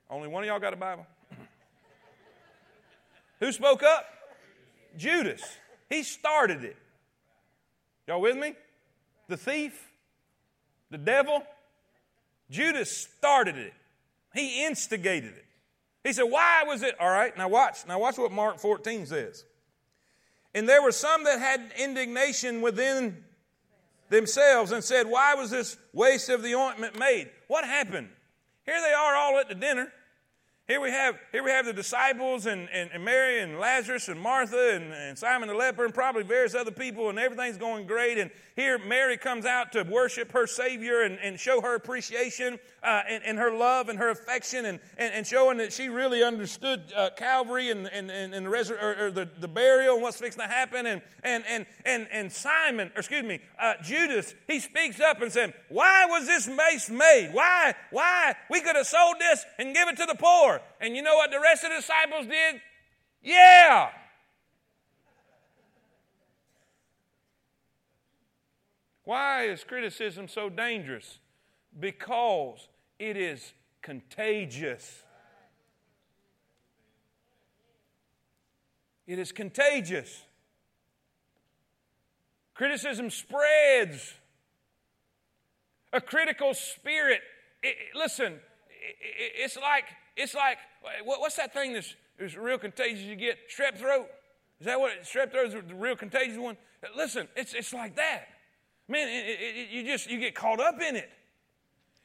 [0.09, 1.07] Only one of y'all got a Bible?
[3.41, 4.05] Who spoke up?
[4.97, 5.43] Judas.
[5.89, 6.77] He started it.
[8.07, 8.55] Y'all with me?
[9.29, 9.91] The thief,
[10.91, 11.43] the devil.
[12.51, 13.73] Judas started it.
[14.35, 15.45] He instigated it.
[16.05, 16.95] He said, Why was it?
[17.01, 17.87] All right, now watch.
[17.89, 19.45] Now watch what Mark 14 says.
[20.55, 23.25] And there were some that had indignation within
[24.15, 27.31] themselves and said, Why was this waste of the ointment made?
[27.49, 28.09] What happened?
[28.65, 29.93] Here they are all at the dinner.
[30.67, 34.19] Here we have, here we have the disciples and, and, and Mary and Lazarus and
[34.19, 38.17] Martha and, and, Simon the leper and probably various other people, and everything's going great.
[38.17, 43.03] And here Mary comes out to worship her Savior and, and show her appreciation uh,
[43.07, 47.11] and, and, her love and her affection and, and, showing that she really understood uh,
[47.15, 50.49] Calvary and, and, and, the, resur- or, or the, the burial and what's fixing to
[50.49, 50.87] happen.
[50.87, 55.31] And, and, and, and, and Simon, or excuse me, uh, Judas, he speaks up and
[55.31, 57.31] said, Why was this mace made?
[57.33, 57.75] Why?
[57.91, 58.35] Why?
[58.49, 60.54] We could have sold this and give it to the poor.
[60.81, 62.61] And you know what the rest of the disciples did?
[63.23, 63.89] Yeah.
[69.05, 71.19] Why is criticism so dangerous?
[71.79, 73.53] Because it is
[73.83, 75.03] contagious.
[79.07, 80.23] It is contagious.
[82.55, 84.15] Criticism spreads.
[85.93, 87.21] A critical spirit.
[87.63, 89.85] It, listen, it, it's like
[90.17, 90.59] it's like,
[91.05, 93.39] what's that thing that's, that's real contagious you get?
[93.51, 94.07] Strep throat?
[94.61, 96.57] Is that what strep throat is the real contagious one?
[96.97, 98.29] Listen, it's, it's like that.
[98.89, 101.11] Man, it, it, you just you get caught up in it.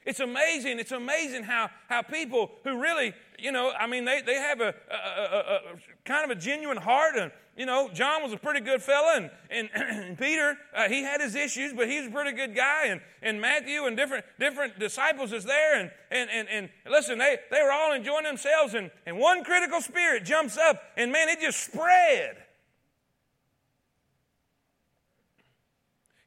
[0.05, 0.79] It's amazing.
[0.79, 4.73] It's amazing how, how people who really, you know, I mean, they, they have a,
[4.89, 5.59] a, a, a
[6.05, 7.15] kind of a genuine heart.
[7.17, 11.03] And, you know, John was a pretty good fella, and, and, and Peter, uh, he
[11.03, 12.85] had his issues, but he's a pretty good guy.
[12.85, 15.77] And, and Matthew and different, different disciples is there.
[15.77, 19.81] And, and, and, and listen, they, they were all enjoying themselves, and, and one critical
[19.81, 22.37] spirit jumps up, and man, it just spread.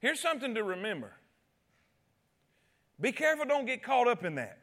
[0.00, 1.14] Here's something to remember
[3.00, 4.58] be careful, don't get caught up in that.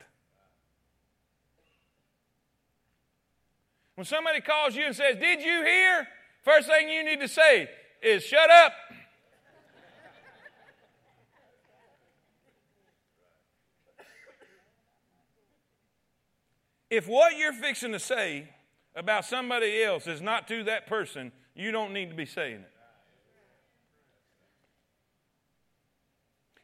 [3.96, 6.08] When somebody calls you and says, Did you hear?
[6.50, 7.70] First thing you need to say
[8.02, 8.74] is, Shut up.
[16.90, 18.50] if what you're fixing to say
[18.96, 22.72] about somebody else is not to that person, you don't need to be saying it.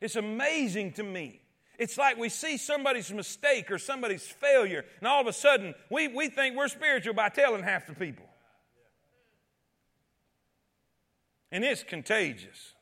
[0.01, 1.41] It's amazing to me
[1.77, 6.07] it's like we see somebody's mistake or somebody's failure, and all of a sudden we,
[6.07, 8.25] we think we're spiritual by telling half the people.
[11.56, 12.74] And it's contagious.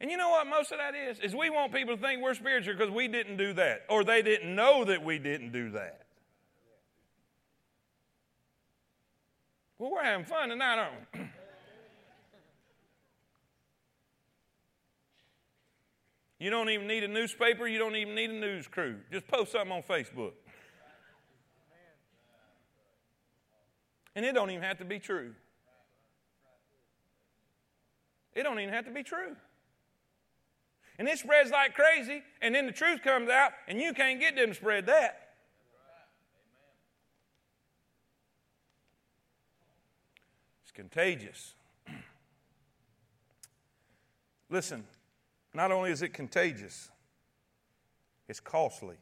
[0.00, 1.20] And you know what most of that is?
[1.20, 4.20] Is we want people to think we're spiritual because we didn't do that, or they
[4.20, 6.06] didn't know that we didn't do that.
[9.78, 11.20] Well, we're having fun tonight, aren't we?
[16.40, 17.66] You don't even need a newspaper.
[17.68, 18.96] You don't even need a news crew.
[19.12, 20.32] Just post something on Facebook.
[24.16, 25.32] And it don't even have to be true.
[28.34, 29.36] It don't even have to be true.
[30.98, 34.36] And it spreads like crazy, and then the truth comes out, and you can't get
[34.36, 35.30] them to spread that.
[40.62, 41.54] It's contagious.
[44.50, 44.84] Listen,
[45.52, 46.90] not only is it contagious,
[48.28, 48.96] it's costly.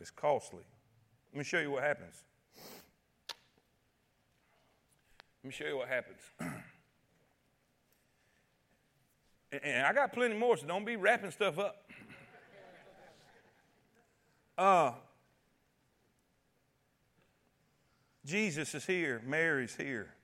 [0.00, 0.64] It's costly.
[1.32, 2.24] Let me show you what happens.
[5.42, 6.20] Let me show you what happens.
[9.62, 11.84] And I got plenty more, so don't be wrapping stuff up.
[14.56, 14.92] Uh,
[18.24, 20.14] Jesus is here, Mary's here.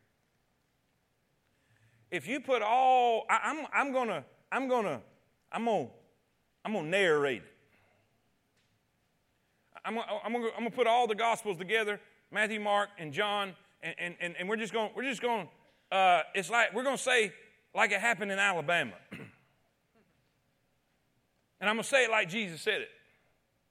[2.10, 5.00] If you put all, I, am I'm, I'm gonna, I'm gonna,
[5.52, 5.88] I'm gonna,
[6.64, 7.54] I'm gonna narrate it.
[9.84, 12.00] I'm I'm gonna, I'm gonna put all the gospels together,
[12.30, 15.48] Matthew, Mark, and John, and, and, and we're just going, we're just going,
[15.92, 17.32] uh, it's like, we're gonna say
[17.74, 18.94] like it happened in Alabama.
[19.12, 19.20] and
[21.60, 22.88] I'm gonna say it like Jesus said it.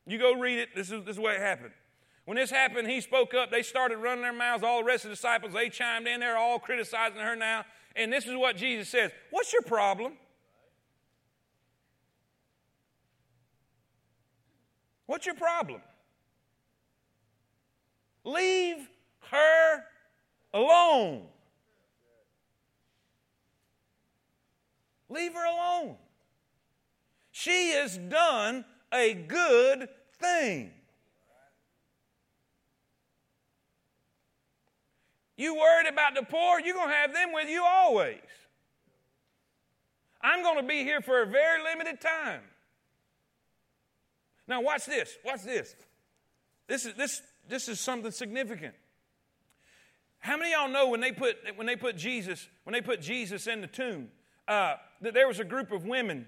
[0.06, 1.72] You go read it, this is, this is way it happened.
[2.26, 3.52] When this happened, he spoke up.
[3.52, 4.62] They started running their mouths.
[4.62, 6.20] All the rest of the disciples, they chimed in.
[6.20, 7.64] They're all criticizing her now.
[7.96, 10.14] And this is what Jesus says What's your problem?
[15.06, 15.82] What's your problem?
[18.26, 18.90] Leave
[19.32, 19.84] her
[20.54, 21.24] alone.
[25.10, 25.96] Leave her alone.
[27.32, 29.90] She has done a good
[30.20, 30.72] thing.
[35.38, 38.18] You worried about the poor, you're going to have them with you always.
[40.22, 42.42] I'm going to be here for a very limited time.
[44.48, 45.16] Now, watch this.
[45.24, 45.76] Watch this.
[46.68, 48.74] This is, this, this is something significant.
[50.28, 53.00] How many of y'all know when they put, when they put Jesus, when they put
[53.00, 54.10] Jesus in the tomb,
[54.46, 56.26] uh, that there was a group of women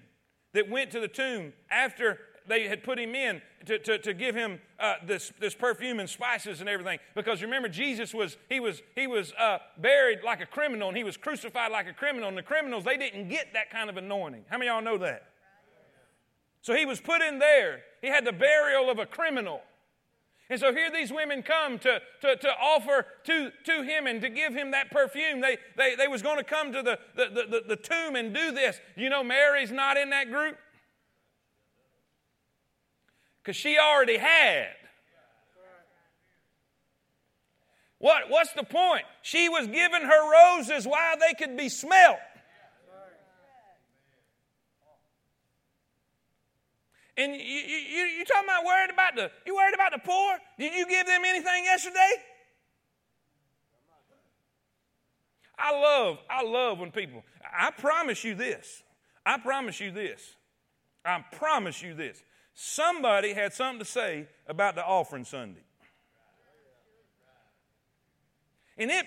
[0.53, 4.35] that went to the tomb after they had put him in to, to, to give
[4.35, 6.97] him uh, this, this perfume and spices and everything.
[7.13, 11.03] Because remember, Jesus was, he was, he was uh, buried like a criminal and he
[11.03, 12.29] was crucified like a criminal.
[12.29, 14.45] And the criminals, they didn't get that kind of anointing.
[14.49, 15.23] How many of y'all know that?
[16.61, 17.81] So he was put in there.
[18.01, 19.59] He had the burial of a criminal.
[20.49, 24.29] And so here these women come to, to, to offer to, to him and to
[24.29, 25.41] give him that perfume.
[25.41, 28.51] They, they, they was going to come to the, the, the, the tomb and do
[28.51, 28.79] this.
[28.95, 30.57] You know, Mary's not in that group
[33.43, 34.69] because she already had.
[37.99, 39.03] What, what's the point?
[39.21, 42.17] She was giving her roses while they could be smelt.
[47.19, 50.37] And you, you, you talking about worried about the you worried about the poor?
[50.57, 52.13] Did you give them anything yesterday?
[55.57, 57.21] I love, I love when people,
[57.53, 58.81] I promise you this.
[59.25, 60.35] I promise you this.
[61.03, 62.23] I promise you this.
[62.53, 65.59] Somebody had something to say about the offering Sunday.
[68.77, 69.05] And it,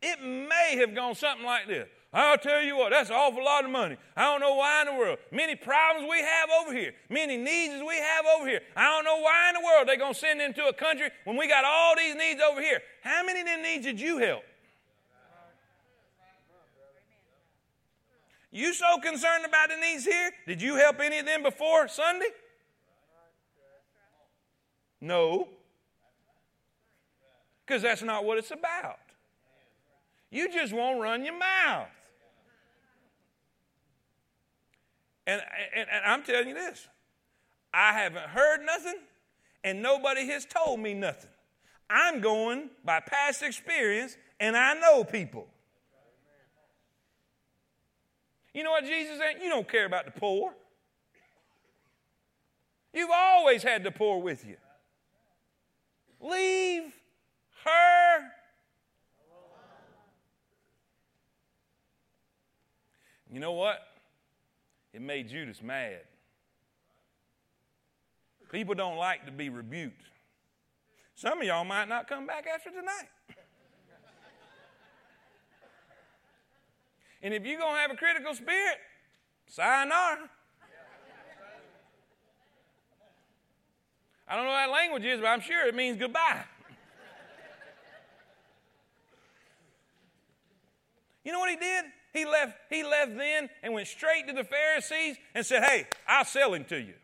[0.00, 1.88] it may have gone something like this.
[2.12, 3.96] I'll tell you what, that's an awful lot of money.
[4.16, 5.18] I don't know why in the world.
[5.30, 8.60] Many problems we have over here, many needs we have over here.
[8.76, 11.08] I don't know why in the world they're going to send them to a country
[11.24, 12.80] when we got all these needs over here.
[13.02, 14.42] How many of them needs did you help?
[18.50, 20.32] You so concerned about the needs here?
[20.48, 22.26] Did you help any of them before Sunday?
[25.00, 25.48] No.
[27.64, 28.98] Because that's not what it's about.
[30.30, 31.86] You just won't run your mouth.
[35.26, 35.40] And,
[35.76, 36.88] and, and, I'm telling you this
[37.72, 38.98] I haven't heard nothing,
[39.64, 41.30] and nobody has told me nothing.
[41.88, 45.46] I'm going by past experience, and I know people.
[48.54, 49.42] You know what Jesus said?
[49.42, 50.52] You don't care about the poor.
[52.92, 54.56] You've always had the poor with you.
[56.20, 56.92] Leave
[57.64, 58.30] her
[63.32, 63.78] You know what?
[64.92, 66.00] It made Judas mad.
[68.50, 70.02] People don't like to be rebuked.
[71.14, 73.08] Some of y'all might not come back after tonight.
[77.22, 78.78] and if you're going to have a critical spirit,
[79.46, 80.30] sayonara.
[84.26, 86.44] I don't know what that language is, but I'm sure it means goodbye.
[91.24, 91.84] you know what he did?
[92.12, 96.24] He left, he left then and went straight to the Pharisees and said, Hey, I'll
[96.24, 96.94] sell him to you.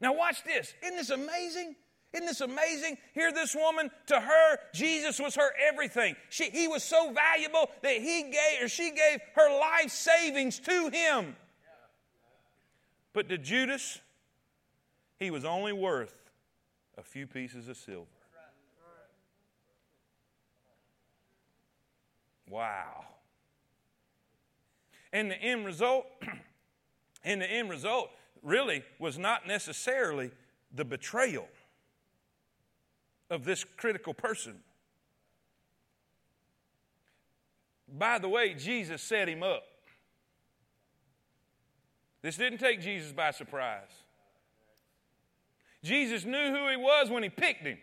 [0.00, 0.74] Now, watch this.
[0.82, 1.74] Isn't this amazing?
[2.12, 2.96] Isn't this amazing?
[3.14, 6.16] Here, this woman, to her, Jesus was her everything.
[6.30, 10.88] She, he was so valuable that he gave, or she gave her life savings to
[10.88, 11.36] him.
[13.12, 14.00] But to Judas,
[15.18, 16.14] he was only worth
[16.96, 18.06] a few pieces of silver.
[22.50, 23.04] Wow.
[25.12, 26.06] And the end result,
[27.24, 28.10] and the end result
[28.42, 30.30] really was not necessarily
[30.74, 31.48] the betrayal
[33.30, 34.54] of this critical person.
[37.96, 39.64] By the way, Jesus set him up.
[42.20, 43.88] This didn't take Jesus by surprise.
[45.82, 47.78] Jesus knew who he was when he picked him.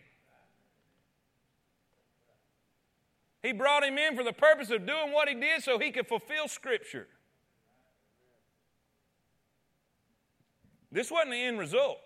[3.45, 6.07] He brought him in for the purpose of doing what he did so he could
[6.07, 7.07] fulfill Scripture.
[10.91, 11.99] This wasn't the end result.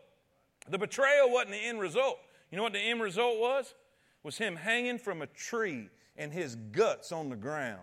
[0.68, 2.20] The betrayal wasn't the end result.
[2.52, 3.74] You know what the end result was?
[4.22, 5.88] Was him hanging from a tree
[6.18, 7.80] and his guts on the ground.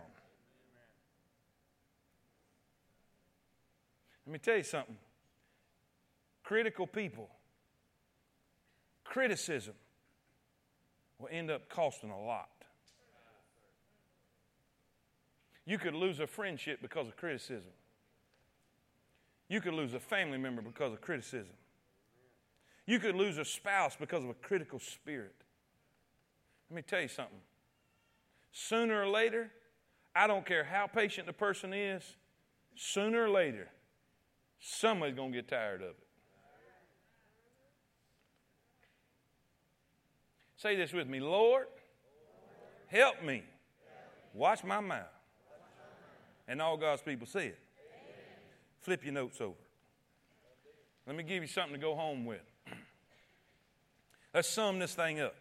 [4.27, 4.99] Let me tell you something.
[6.45, 7.31] Critical people,
[9.03, 9.75] criticism
[11.19, 12.51] will end up costing a lot.
[15.67, 17.73] You could lose a friendship because of criticism.
[19.49, 21.55] You could lose a family member because of criticism.
[22.87, 25.35] You could lose a spouse because of a critical spirit.
[26.71, 27.41] Let me tell you something.
[28.53, 29.51] Sooner or later,
[30.15, 32.03] I don't care how patient the person is,
[32.77, 33.69] sooner or later,
[34.61, 35.97] somebody's going to get tired of it.
[40.57, 41.67] Say this with me Lord,
[42.87, 43.43] help me.
[44.33, 45.16] Watch my mouth.
[46.49, 47.59] And all God's people say it.
[48.81, 49.55] Flip your notes over.
[51.07, 52.41] Let me give you something to go home with.
[54.35, 55.35] Let's sum this thing up.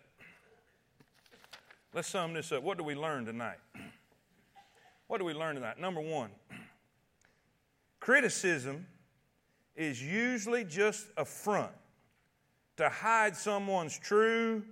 [1.93, 2.63] Let's sum this up.
[2.63, 3.57] What do we learn tonight?
[5.07, 5.79] What do we learn tonight?
[5.79, 6.31] Number one,
[7.99, 8.87] criticism
[9.75, 11.71] is usually just a front
[12.77, 14.63] to hide someone's true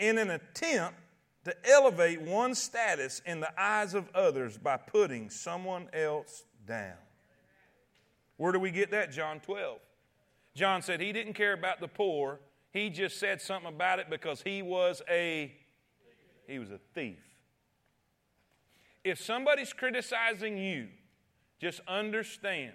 [0.00, 0.98] in an attempt
[1.44, 6.94] to elevate one's status in the eyes of others by putting someone else down.
[8.36, 9.12] Where do we get that?
[9.12, 9.78] John 12.
[10.54, 12.40] John said he didn't care about the poor.
[12.72, 15.52] He just said something about it because he was a
[16.46, 17.18] he was a thief.
[19.04, 20.88] If somebody's criticizing you,
[21.60, 22.72] just understand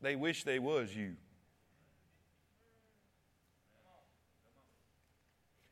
[0.00, 1.16] they wish they was you.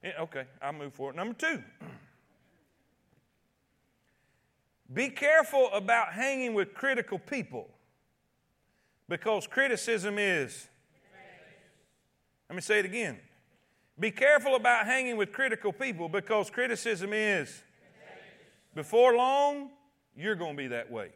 [0.05, 1.17] Okay, I'll move forward.
[1.17, 1.63] Number two.
[4.93, 7.69] Be careful about hanging with critical people
[9.09, 10.67] because criticism is.
[12.49, 13.19] Let me say it again.
[14.01, 17.63] Be careful about hanging with critical people because criticism is.
[18.75, 19.71] Before long,
[20.17, 21.11] you're going to be that way.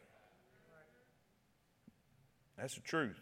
[2.58, 3.20] That's the truth.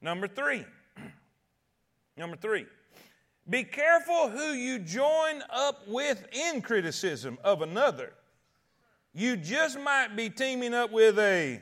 [0.00, 0.64] Number three.
[2.16, 2.66] Number three.
[3.48, 8.12] Be careful who you join up with in criticism of another.
[9.14, 11.60] You just might be teaming up with a.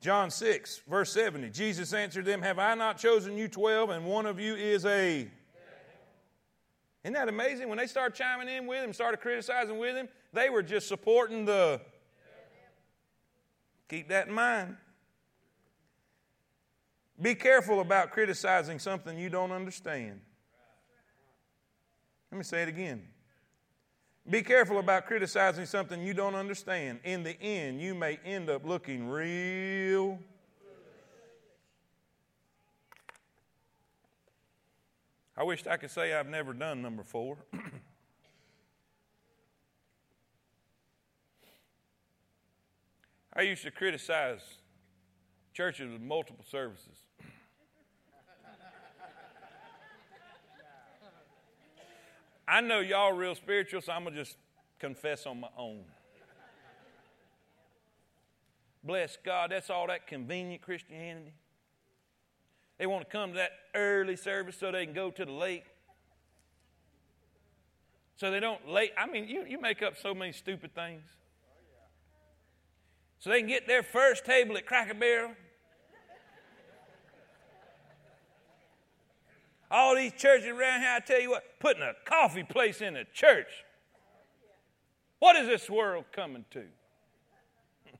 [0.00, 1.50] John 6, verse 70.
[1.50, 5.28] Jesus answered them, Have I not chosen you 12, and one of you is a.
[7.02, 7.68] Isn't that amazing?
[7.68, 11.44] When they started chiming in with him, started criticizing with him, they were just supporting
[11.44, 11.80] the.
[13.88, 14.76] Keep that in mind.
[17.20, 20.20] Be careful about criticizing something you don't understand.
[22.30, 23.02] Let me say it again.
[24.28, 26.98] Be careful about criticizing something you don't understand.
[27.04, 30.18] In the end, you may end up looking real.
[35.36, 37.36] I wished I could say I've never done number four.
[43.32, 44.40] I used to criticize
[45.52, 47.05] churches with multiple services.
[52.48, 54.36] I know y'all real spiritual, so I'm going to just
[54.78, 55.84] confess on my own.
[58.84, 61.32] Bless God, that's all that convenient Christianity.
[62.78, 65.64] They want to come to that early service so they can go to the late.
[68.16, 68.92] So they don't late.
[68.96, 71.02] I mean, you, you make up so many stupid things.
[73.18, 75.32] So they can get their first table at Cracker Barrel
[79.76, 83.04] All these churches around here, I tell you what, putting a coffee place in a
[83.04, 83.50] church.
[85.18, 86.62] What is this world coming to?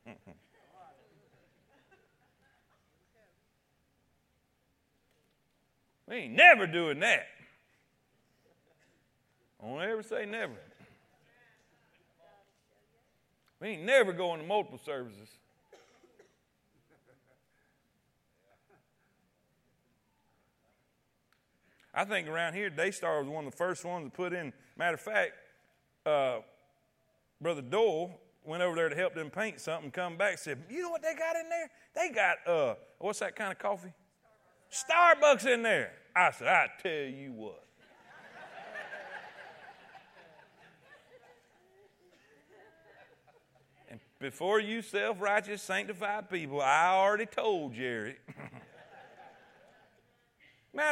[6.09, 7.27] we ain't never doing that.
[9.63, 10.55] I won't ever say never.
[13.61, 15.29] We ain't never going to multiple services.
[21.97, 24.53] I think around here, Daystar was one of the first ones to put in.
[24.77, 25.33] Matter of fact,
[26.05, 26.41] uh,
[27.41, 30.91] Brother Dole went over there to help them paint something, come back, said, You know
[30.91, 31.71] what they got in there?
[31.95, 33.95] They got, uh, what's that kind of coffee?
[34.71, 35.93] Starbucks, Starbucks in there.
[36.15, 37.63] I said, I tell you what.
[43.89, 48.17] and before you self righteous, sanctified people, I already told Jerry.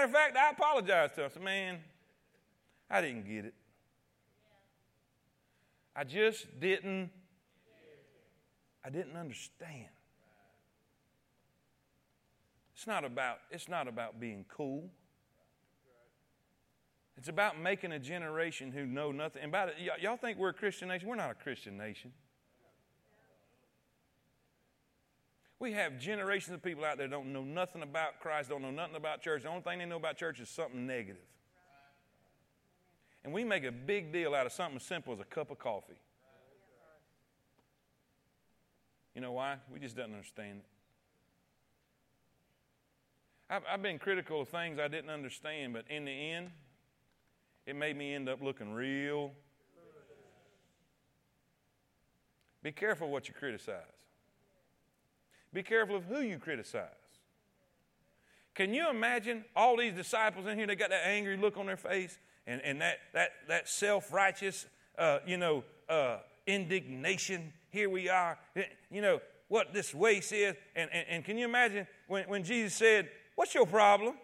[0.05, 1.31] Matter of fact, I apologized to him.
[1.31, 1.79] I said, Man,
[2.91, 3.55] I didn't get it.
[5.97, 7.09] I just didn't.
[8.85, 9.89] I didn't understand.
[12.75, 14.91] It's not about, it's not about being cool.
[17.17, 19.43] It's about making a generation who know nothing.
[19.43, 21.09] And by the, y'all think we're a Christian nation?
[21.09, 22.13] We're not a Christian nation.
[25.65, 28.97] We have generations of people out there don't know nothing about Christ, don't know nothing
[28.97, 29.45] about church.
[29.45, 31.23] The only thing they know about church is something negative.
[33.25, 35.59] And we make a big deal out of something as simple as a cup of
[35.59, 35.97] coffee.
[39.15, 39.57] You know why?
[39.73, 40.67] We just don't understand it.
[43.49, 46.51] I've, I've been critical of things I didn't understand, but in the end,
[47.65, 49.33] it made me end up looking real.
[52.63, 53.94] Be careful what you criticize.
[55.55, 56.89] Be careful of who you criticize.
[58.57, 60.67] Can you imagine all these disciples in here?
[60.67, 64.67] They got that angry look on their face and, and that, that, that self righteous,
[64.99, 67.53] uh, you know, uh, indignation.
[67.71, 68.37] Here we are.
[68.91, 70.57] You know, what this waste is.
[70.75, 74.15] And, and, and can you imagine when, when Jesus said, What's your problem?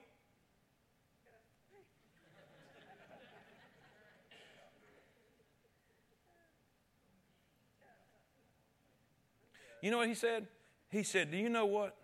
[9.82, 10.46] You know what he said?
[10.90, 11.96] He said, Do you know what?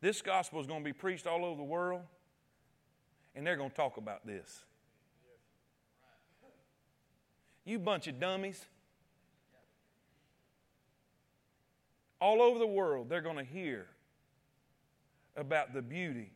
[0.00, 2.02] This gospel is going to be preached all over the world,
[3.34, 4.64] and they're going to talk about this.
[7.64, 8.62] You bunch of dummies.
[12.20, 13.86] All over the world, they're going to hear
[15.36, 16.32] about the beauty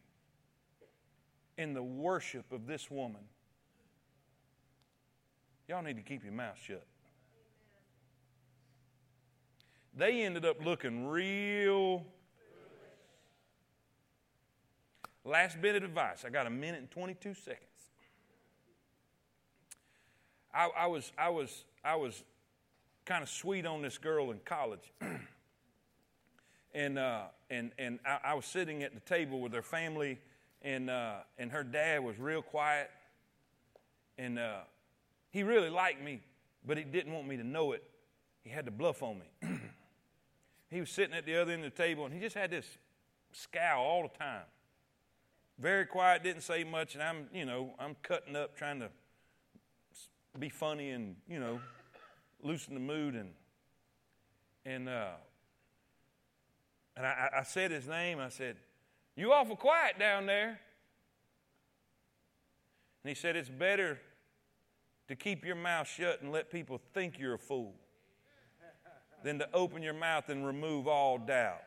[1.56, 3.22] and the worship of this woman.
[5.66, 6.86] Y'all need to keep your mouth shut.
[9.98, 12.04] They ended up looking real.
[15.24, 16.24] Last bit of advice.
[16.24, 17.64] I got a minute and 22 seconds.
[20.54, 22.22] I, I was, I was, I was
[23.06, 24.92] kind of sweet on this girl in college.
[26.74, 30.20] and uh, and and I, I, was sitting at the table with her family,
[30.62, 32.88] and uh, and her dad was real quiet,
[34.16, 34.60] and uh,
[35.30, 36.20] he really liked me,
[36.64, 37.82] but he didn't want me to know it.
[38.44, 39.58] He had to bluff on me.
[40.70, 42.66] he was sitting at the other end of the table, and he just had this
[43.32, 44.44] scowl all the time.
[45.58, 48.90] Very quiet, didn't say much, and I'm you know I'm cutting up, trying to
[50.38, 51.58] be funny and you know
[52.42, 53.30] loosen the mood and
[54.64, 55.14] and uh,
[56.98, 58.18] and I, I said his name.
[58.18, 58.56] I said,
[59.16, 60.60] You awful quiet down there.
[63.02, 64.00] And he said, It's better
[65.06, 67.74] to keep your mouth shut and let people think you're a fool
[69.22, 71.62] than to open your mouth and remove all doubt.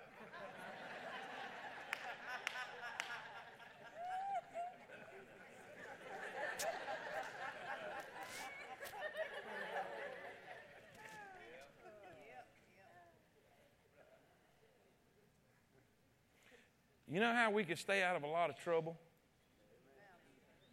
[17.12, 18.98] You know how we can stay out of a lot of trouble?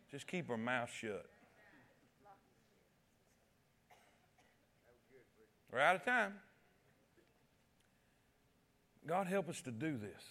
[0.09, 1.26] Just keep our mouth shut.
[5.72, 6.35] We're out of time.
[9.09, 10.22] God help us to do this.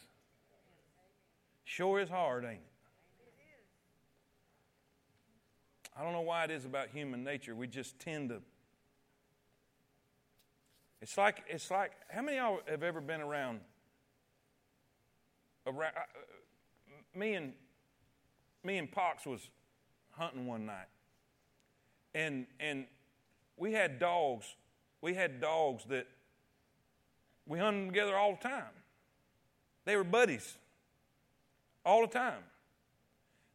[1.63, 2.61] Sure is hard, ain't it?
[5.99, 7.55] I don't know why it is about human nature.
[7.55, 8.41] We just tend to.
[11.01, 13.61] It's like it's like how many of y'all have ever been around
[15.65, 17.53] around, uh, me and
[18.63, 19.49] me and Pox was
[20.11, 20.87] hunting one night,
[22.13, 22.85] and and
[23.57, 24.55] we had dogs.
[25.01, 26.07] We had dogs that
[27.47, 28.63] we hunted together all the time.
[29.85, 30.57] They were buddies
[31.85, 32.43] all the time.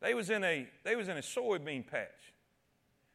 [0.00, 2.32] They was in a they was in a soybean patch.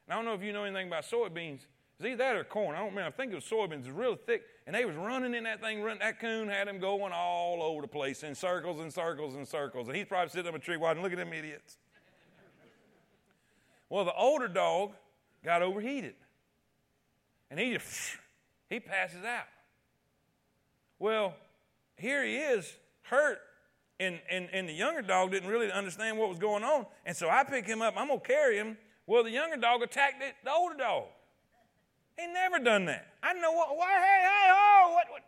[0.06, 1.66] And I don't know if you know anything about soybeans.
[2.00, 2.76] It's either that or corn.
[2.76, 3.08] I don't remember.
[3.08, 3.80] I think it was soybeans.
[3.80, 4.44] It was really thick.
[4.68, 5.82] And they was running in that thing.
[5.82, 6.00] Running.
[6.00, 9.88] That coon had him going all over the place in circles and circles and circles.
[9.88, 11.02] And he's probably sitting up a tree watching.
[11.02, 11.78] Look at them idiots.
[13.90, 14.94] Well, the older dog
[15.44, 16.16] got overheated.
[17.50, 18.18] And he just,
[18.70, 19.48] he passes out.
[21.00, 21.36] Well,
[21.98, 22.72] here he is,
[23.04, 23.40] hurt.
[24.00, 26.86] And, and, and the younger dog didn't really understand what was going on.
[27.06, 27.96] And so I pick him up.
[27.98, 28.78] I'm going to carry him.
[29.08, 31.06] Well, the younger dog attacked the older dog.
[32.18, 33.08] He never done that.
[33.24, 35.22] I know what, what hey, hey, oh, what, what.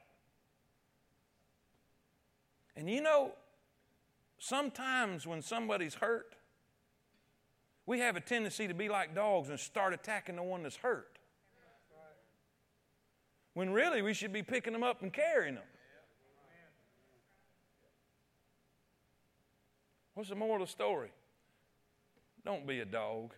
[2.76, 3.32] And you know,
[4.38, 6.36] sometimes when somebody's hurt,
[7.86, 11.09] we have a tendency to be like dogs and start attacking the one that's hurt.
[13.60, 15.64] When really we should be picking them up and carrying them.
[20.14, 21.10] What's the moral of the story?
[22.46, 23.34] Don't be a dog.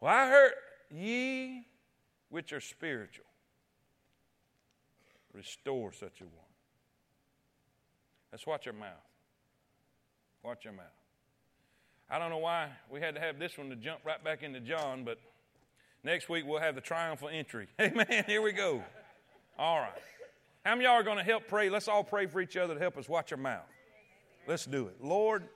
[0.00, 0.52] Well, I heard
[0.90, 1.66] ye
[2.30, 3.26] which are spiritual
[5.34, 6.32] restore such a one.
[8.32, 8.88] Let's watch our mouth.
[10.42, 10.86] Watch your mouth.
[12.08, 14.60] I don't know why we had to have this one to jump right back into
[14.60, 15.18] John, but
[16.04, 17.66] next week we'll have the triumphal entry.
[17.80, 18.24] Amen.
[18.26, 18.82] Here we go.
[19.58, 19.92] All right.
[20.64, 21.68] How many y'all are going to help pray?
[21.68, 23.66] Let's all pray for each other to help us watch our mouth.
[24.46, 24.96] Let's do it.
[25.02, 25.48] Lord,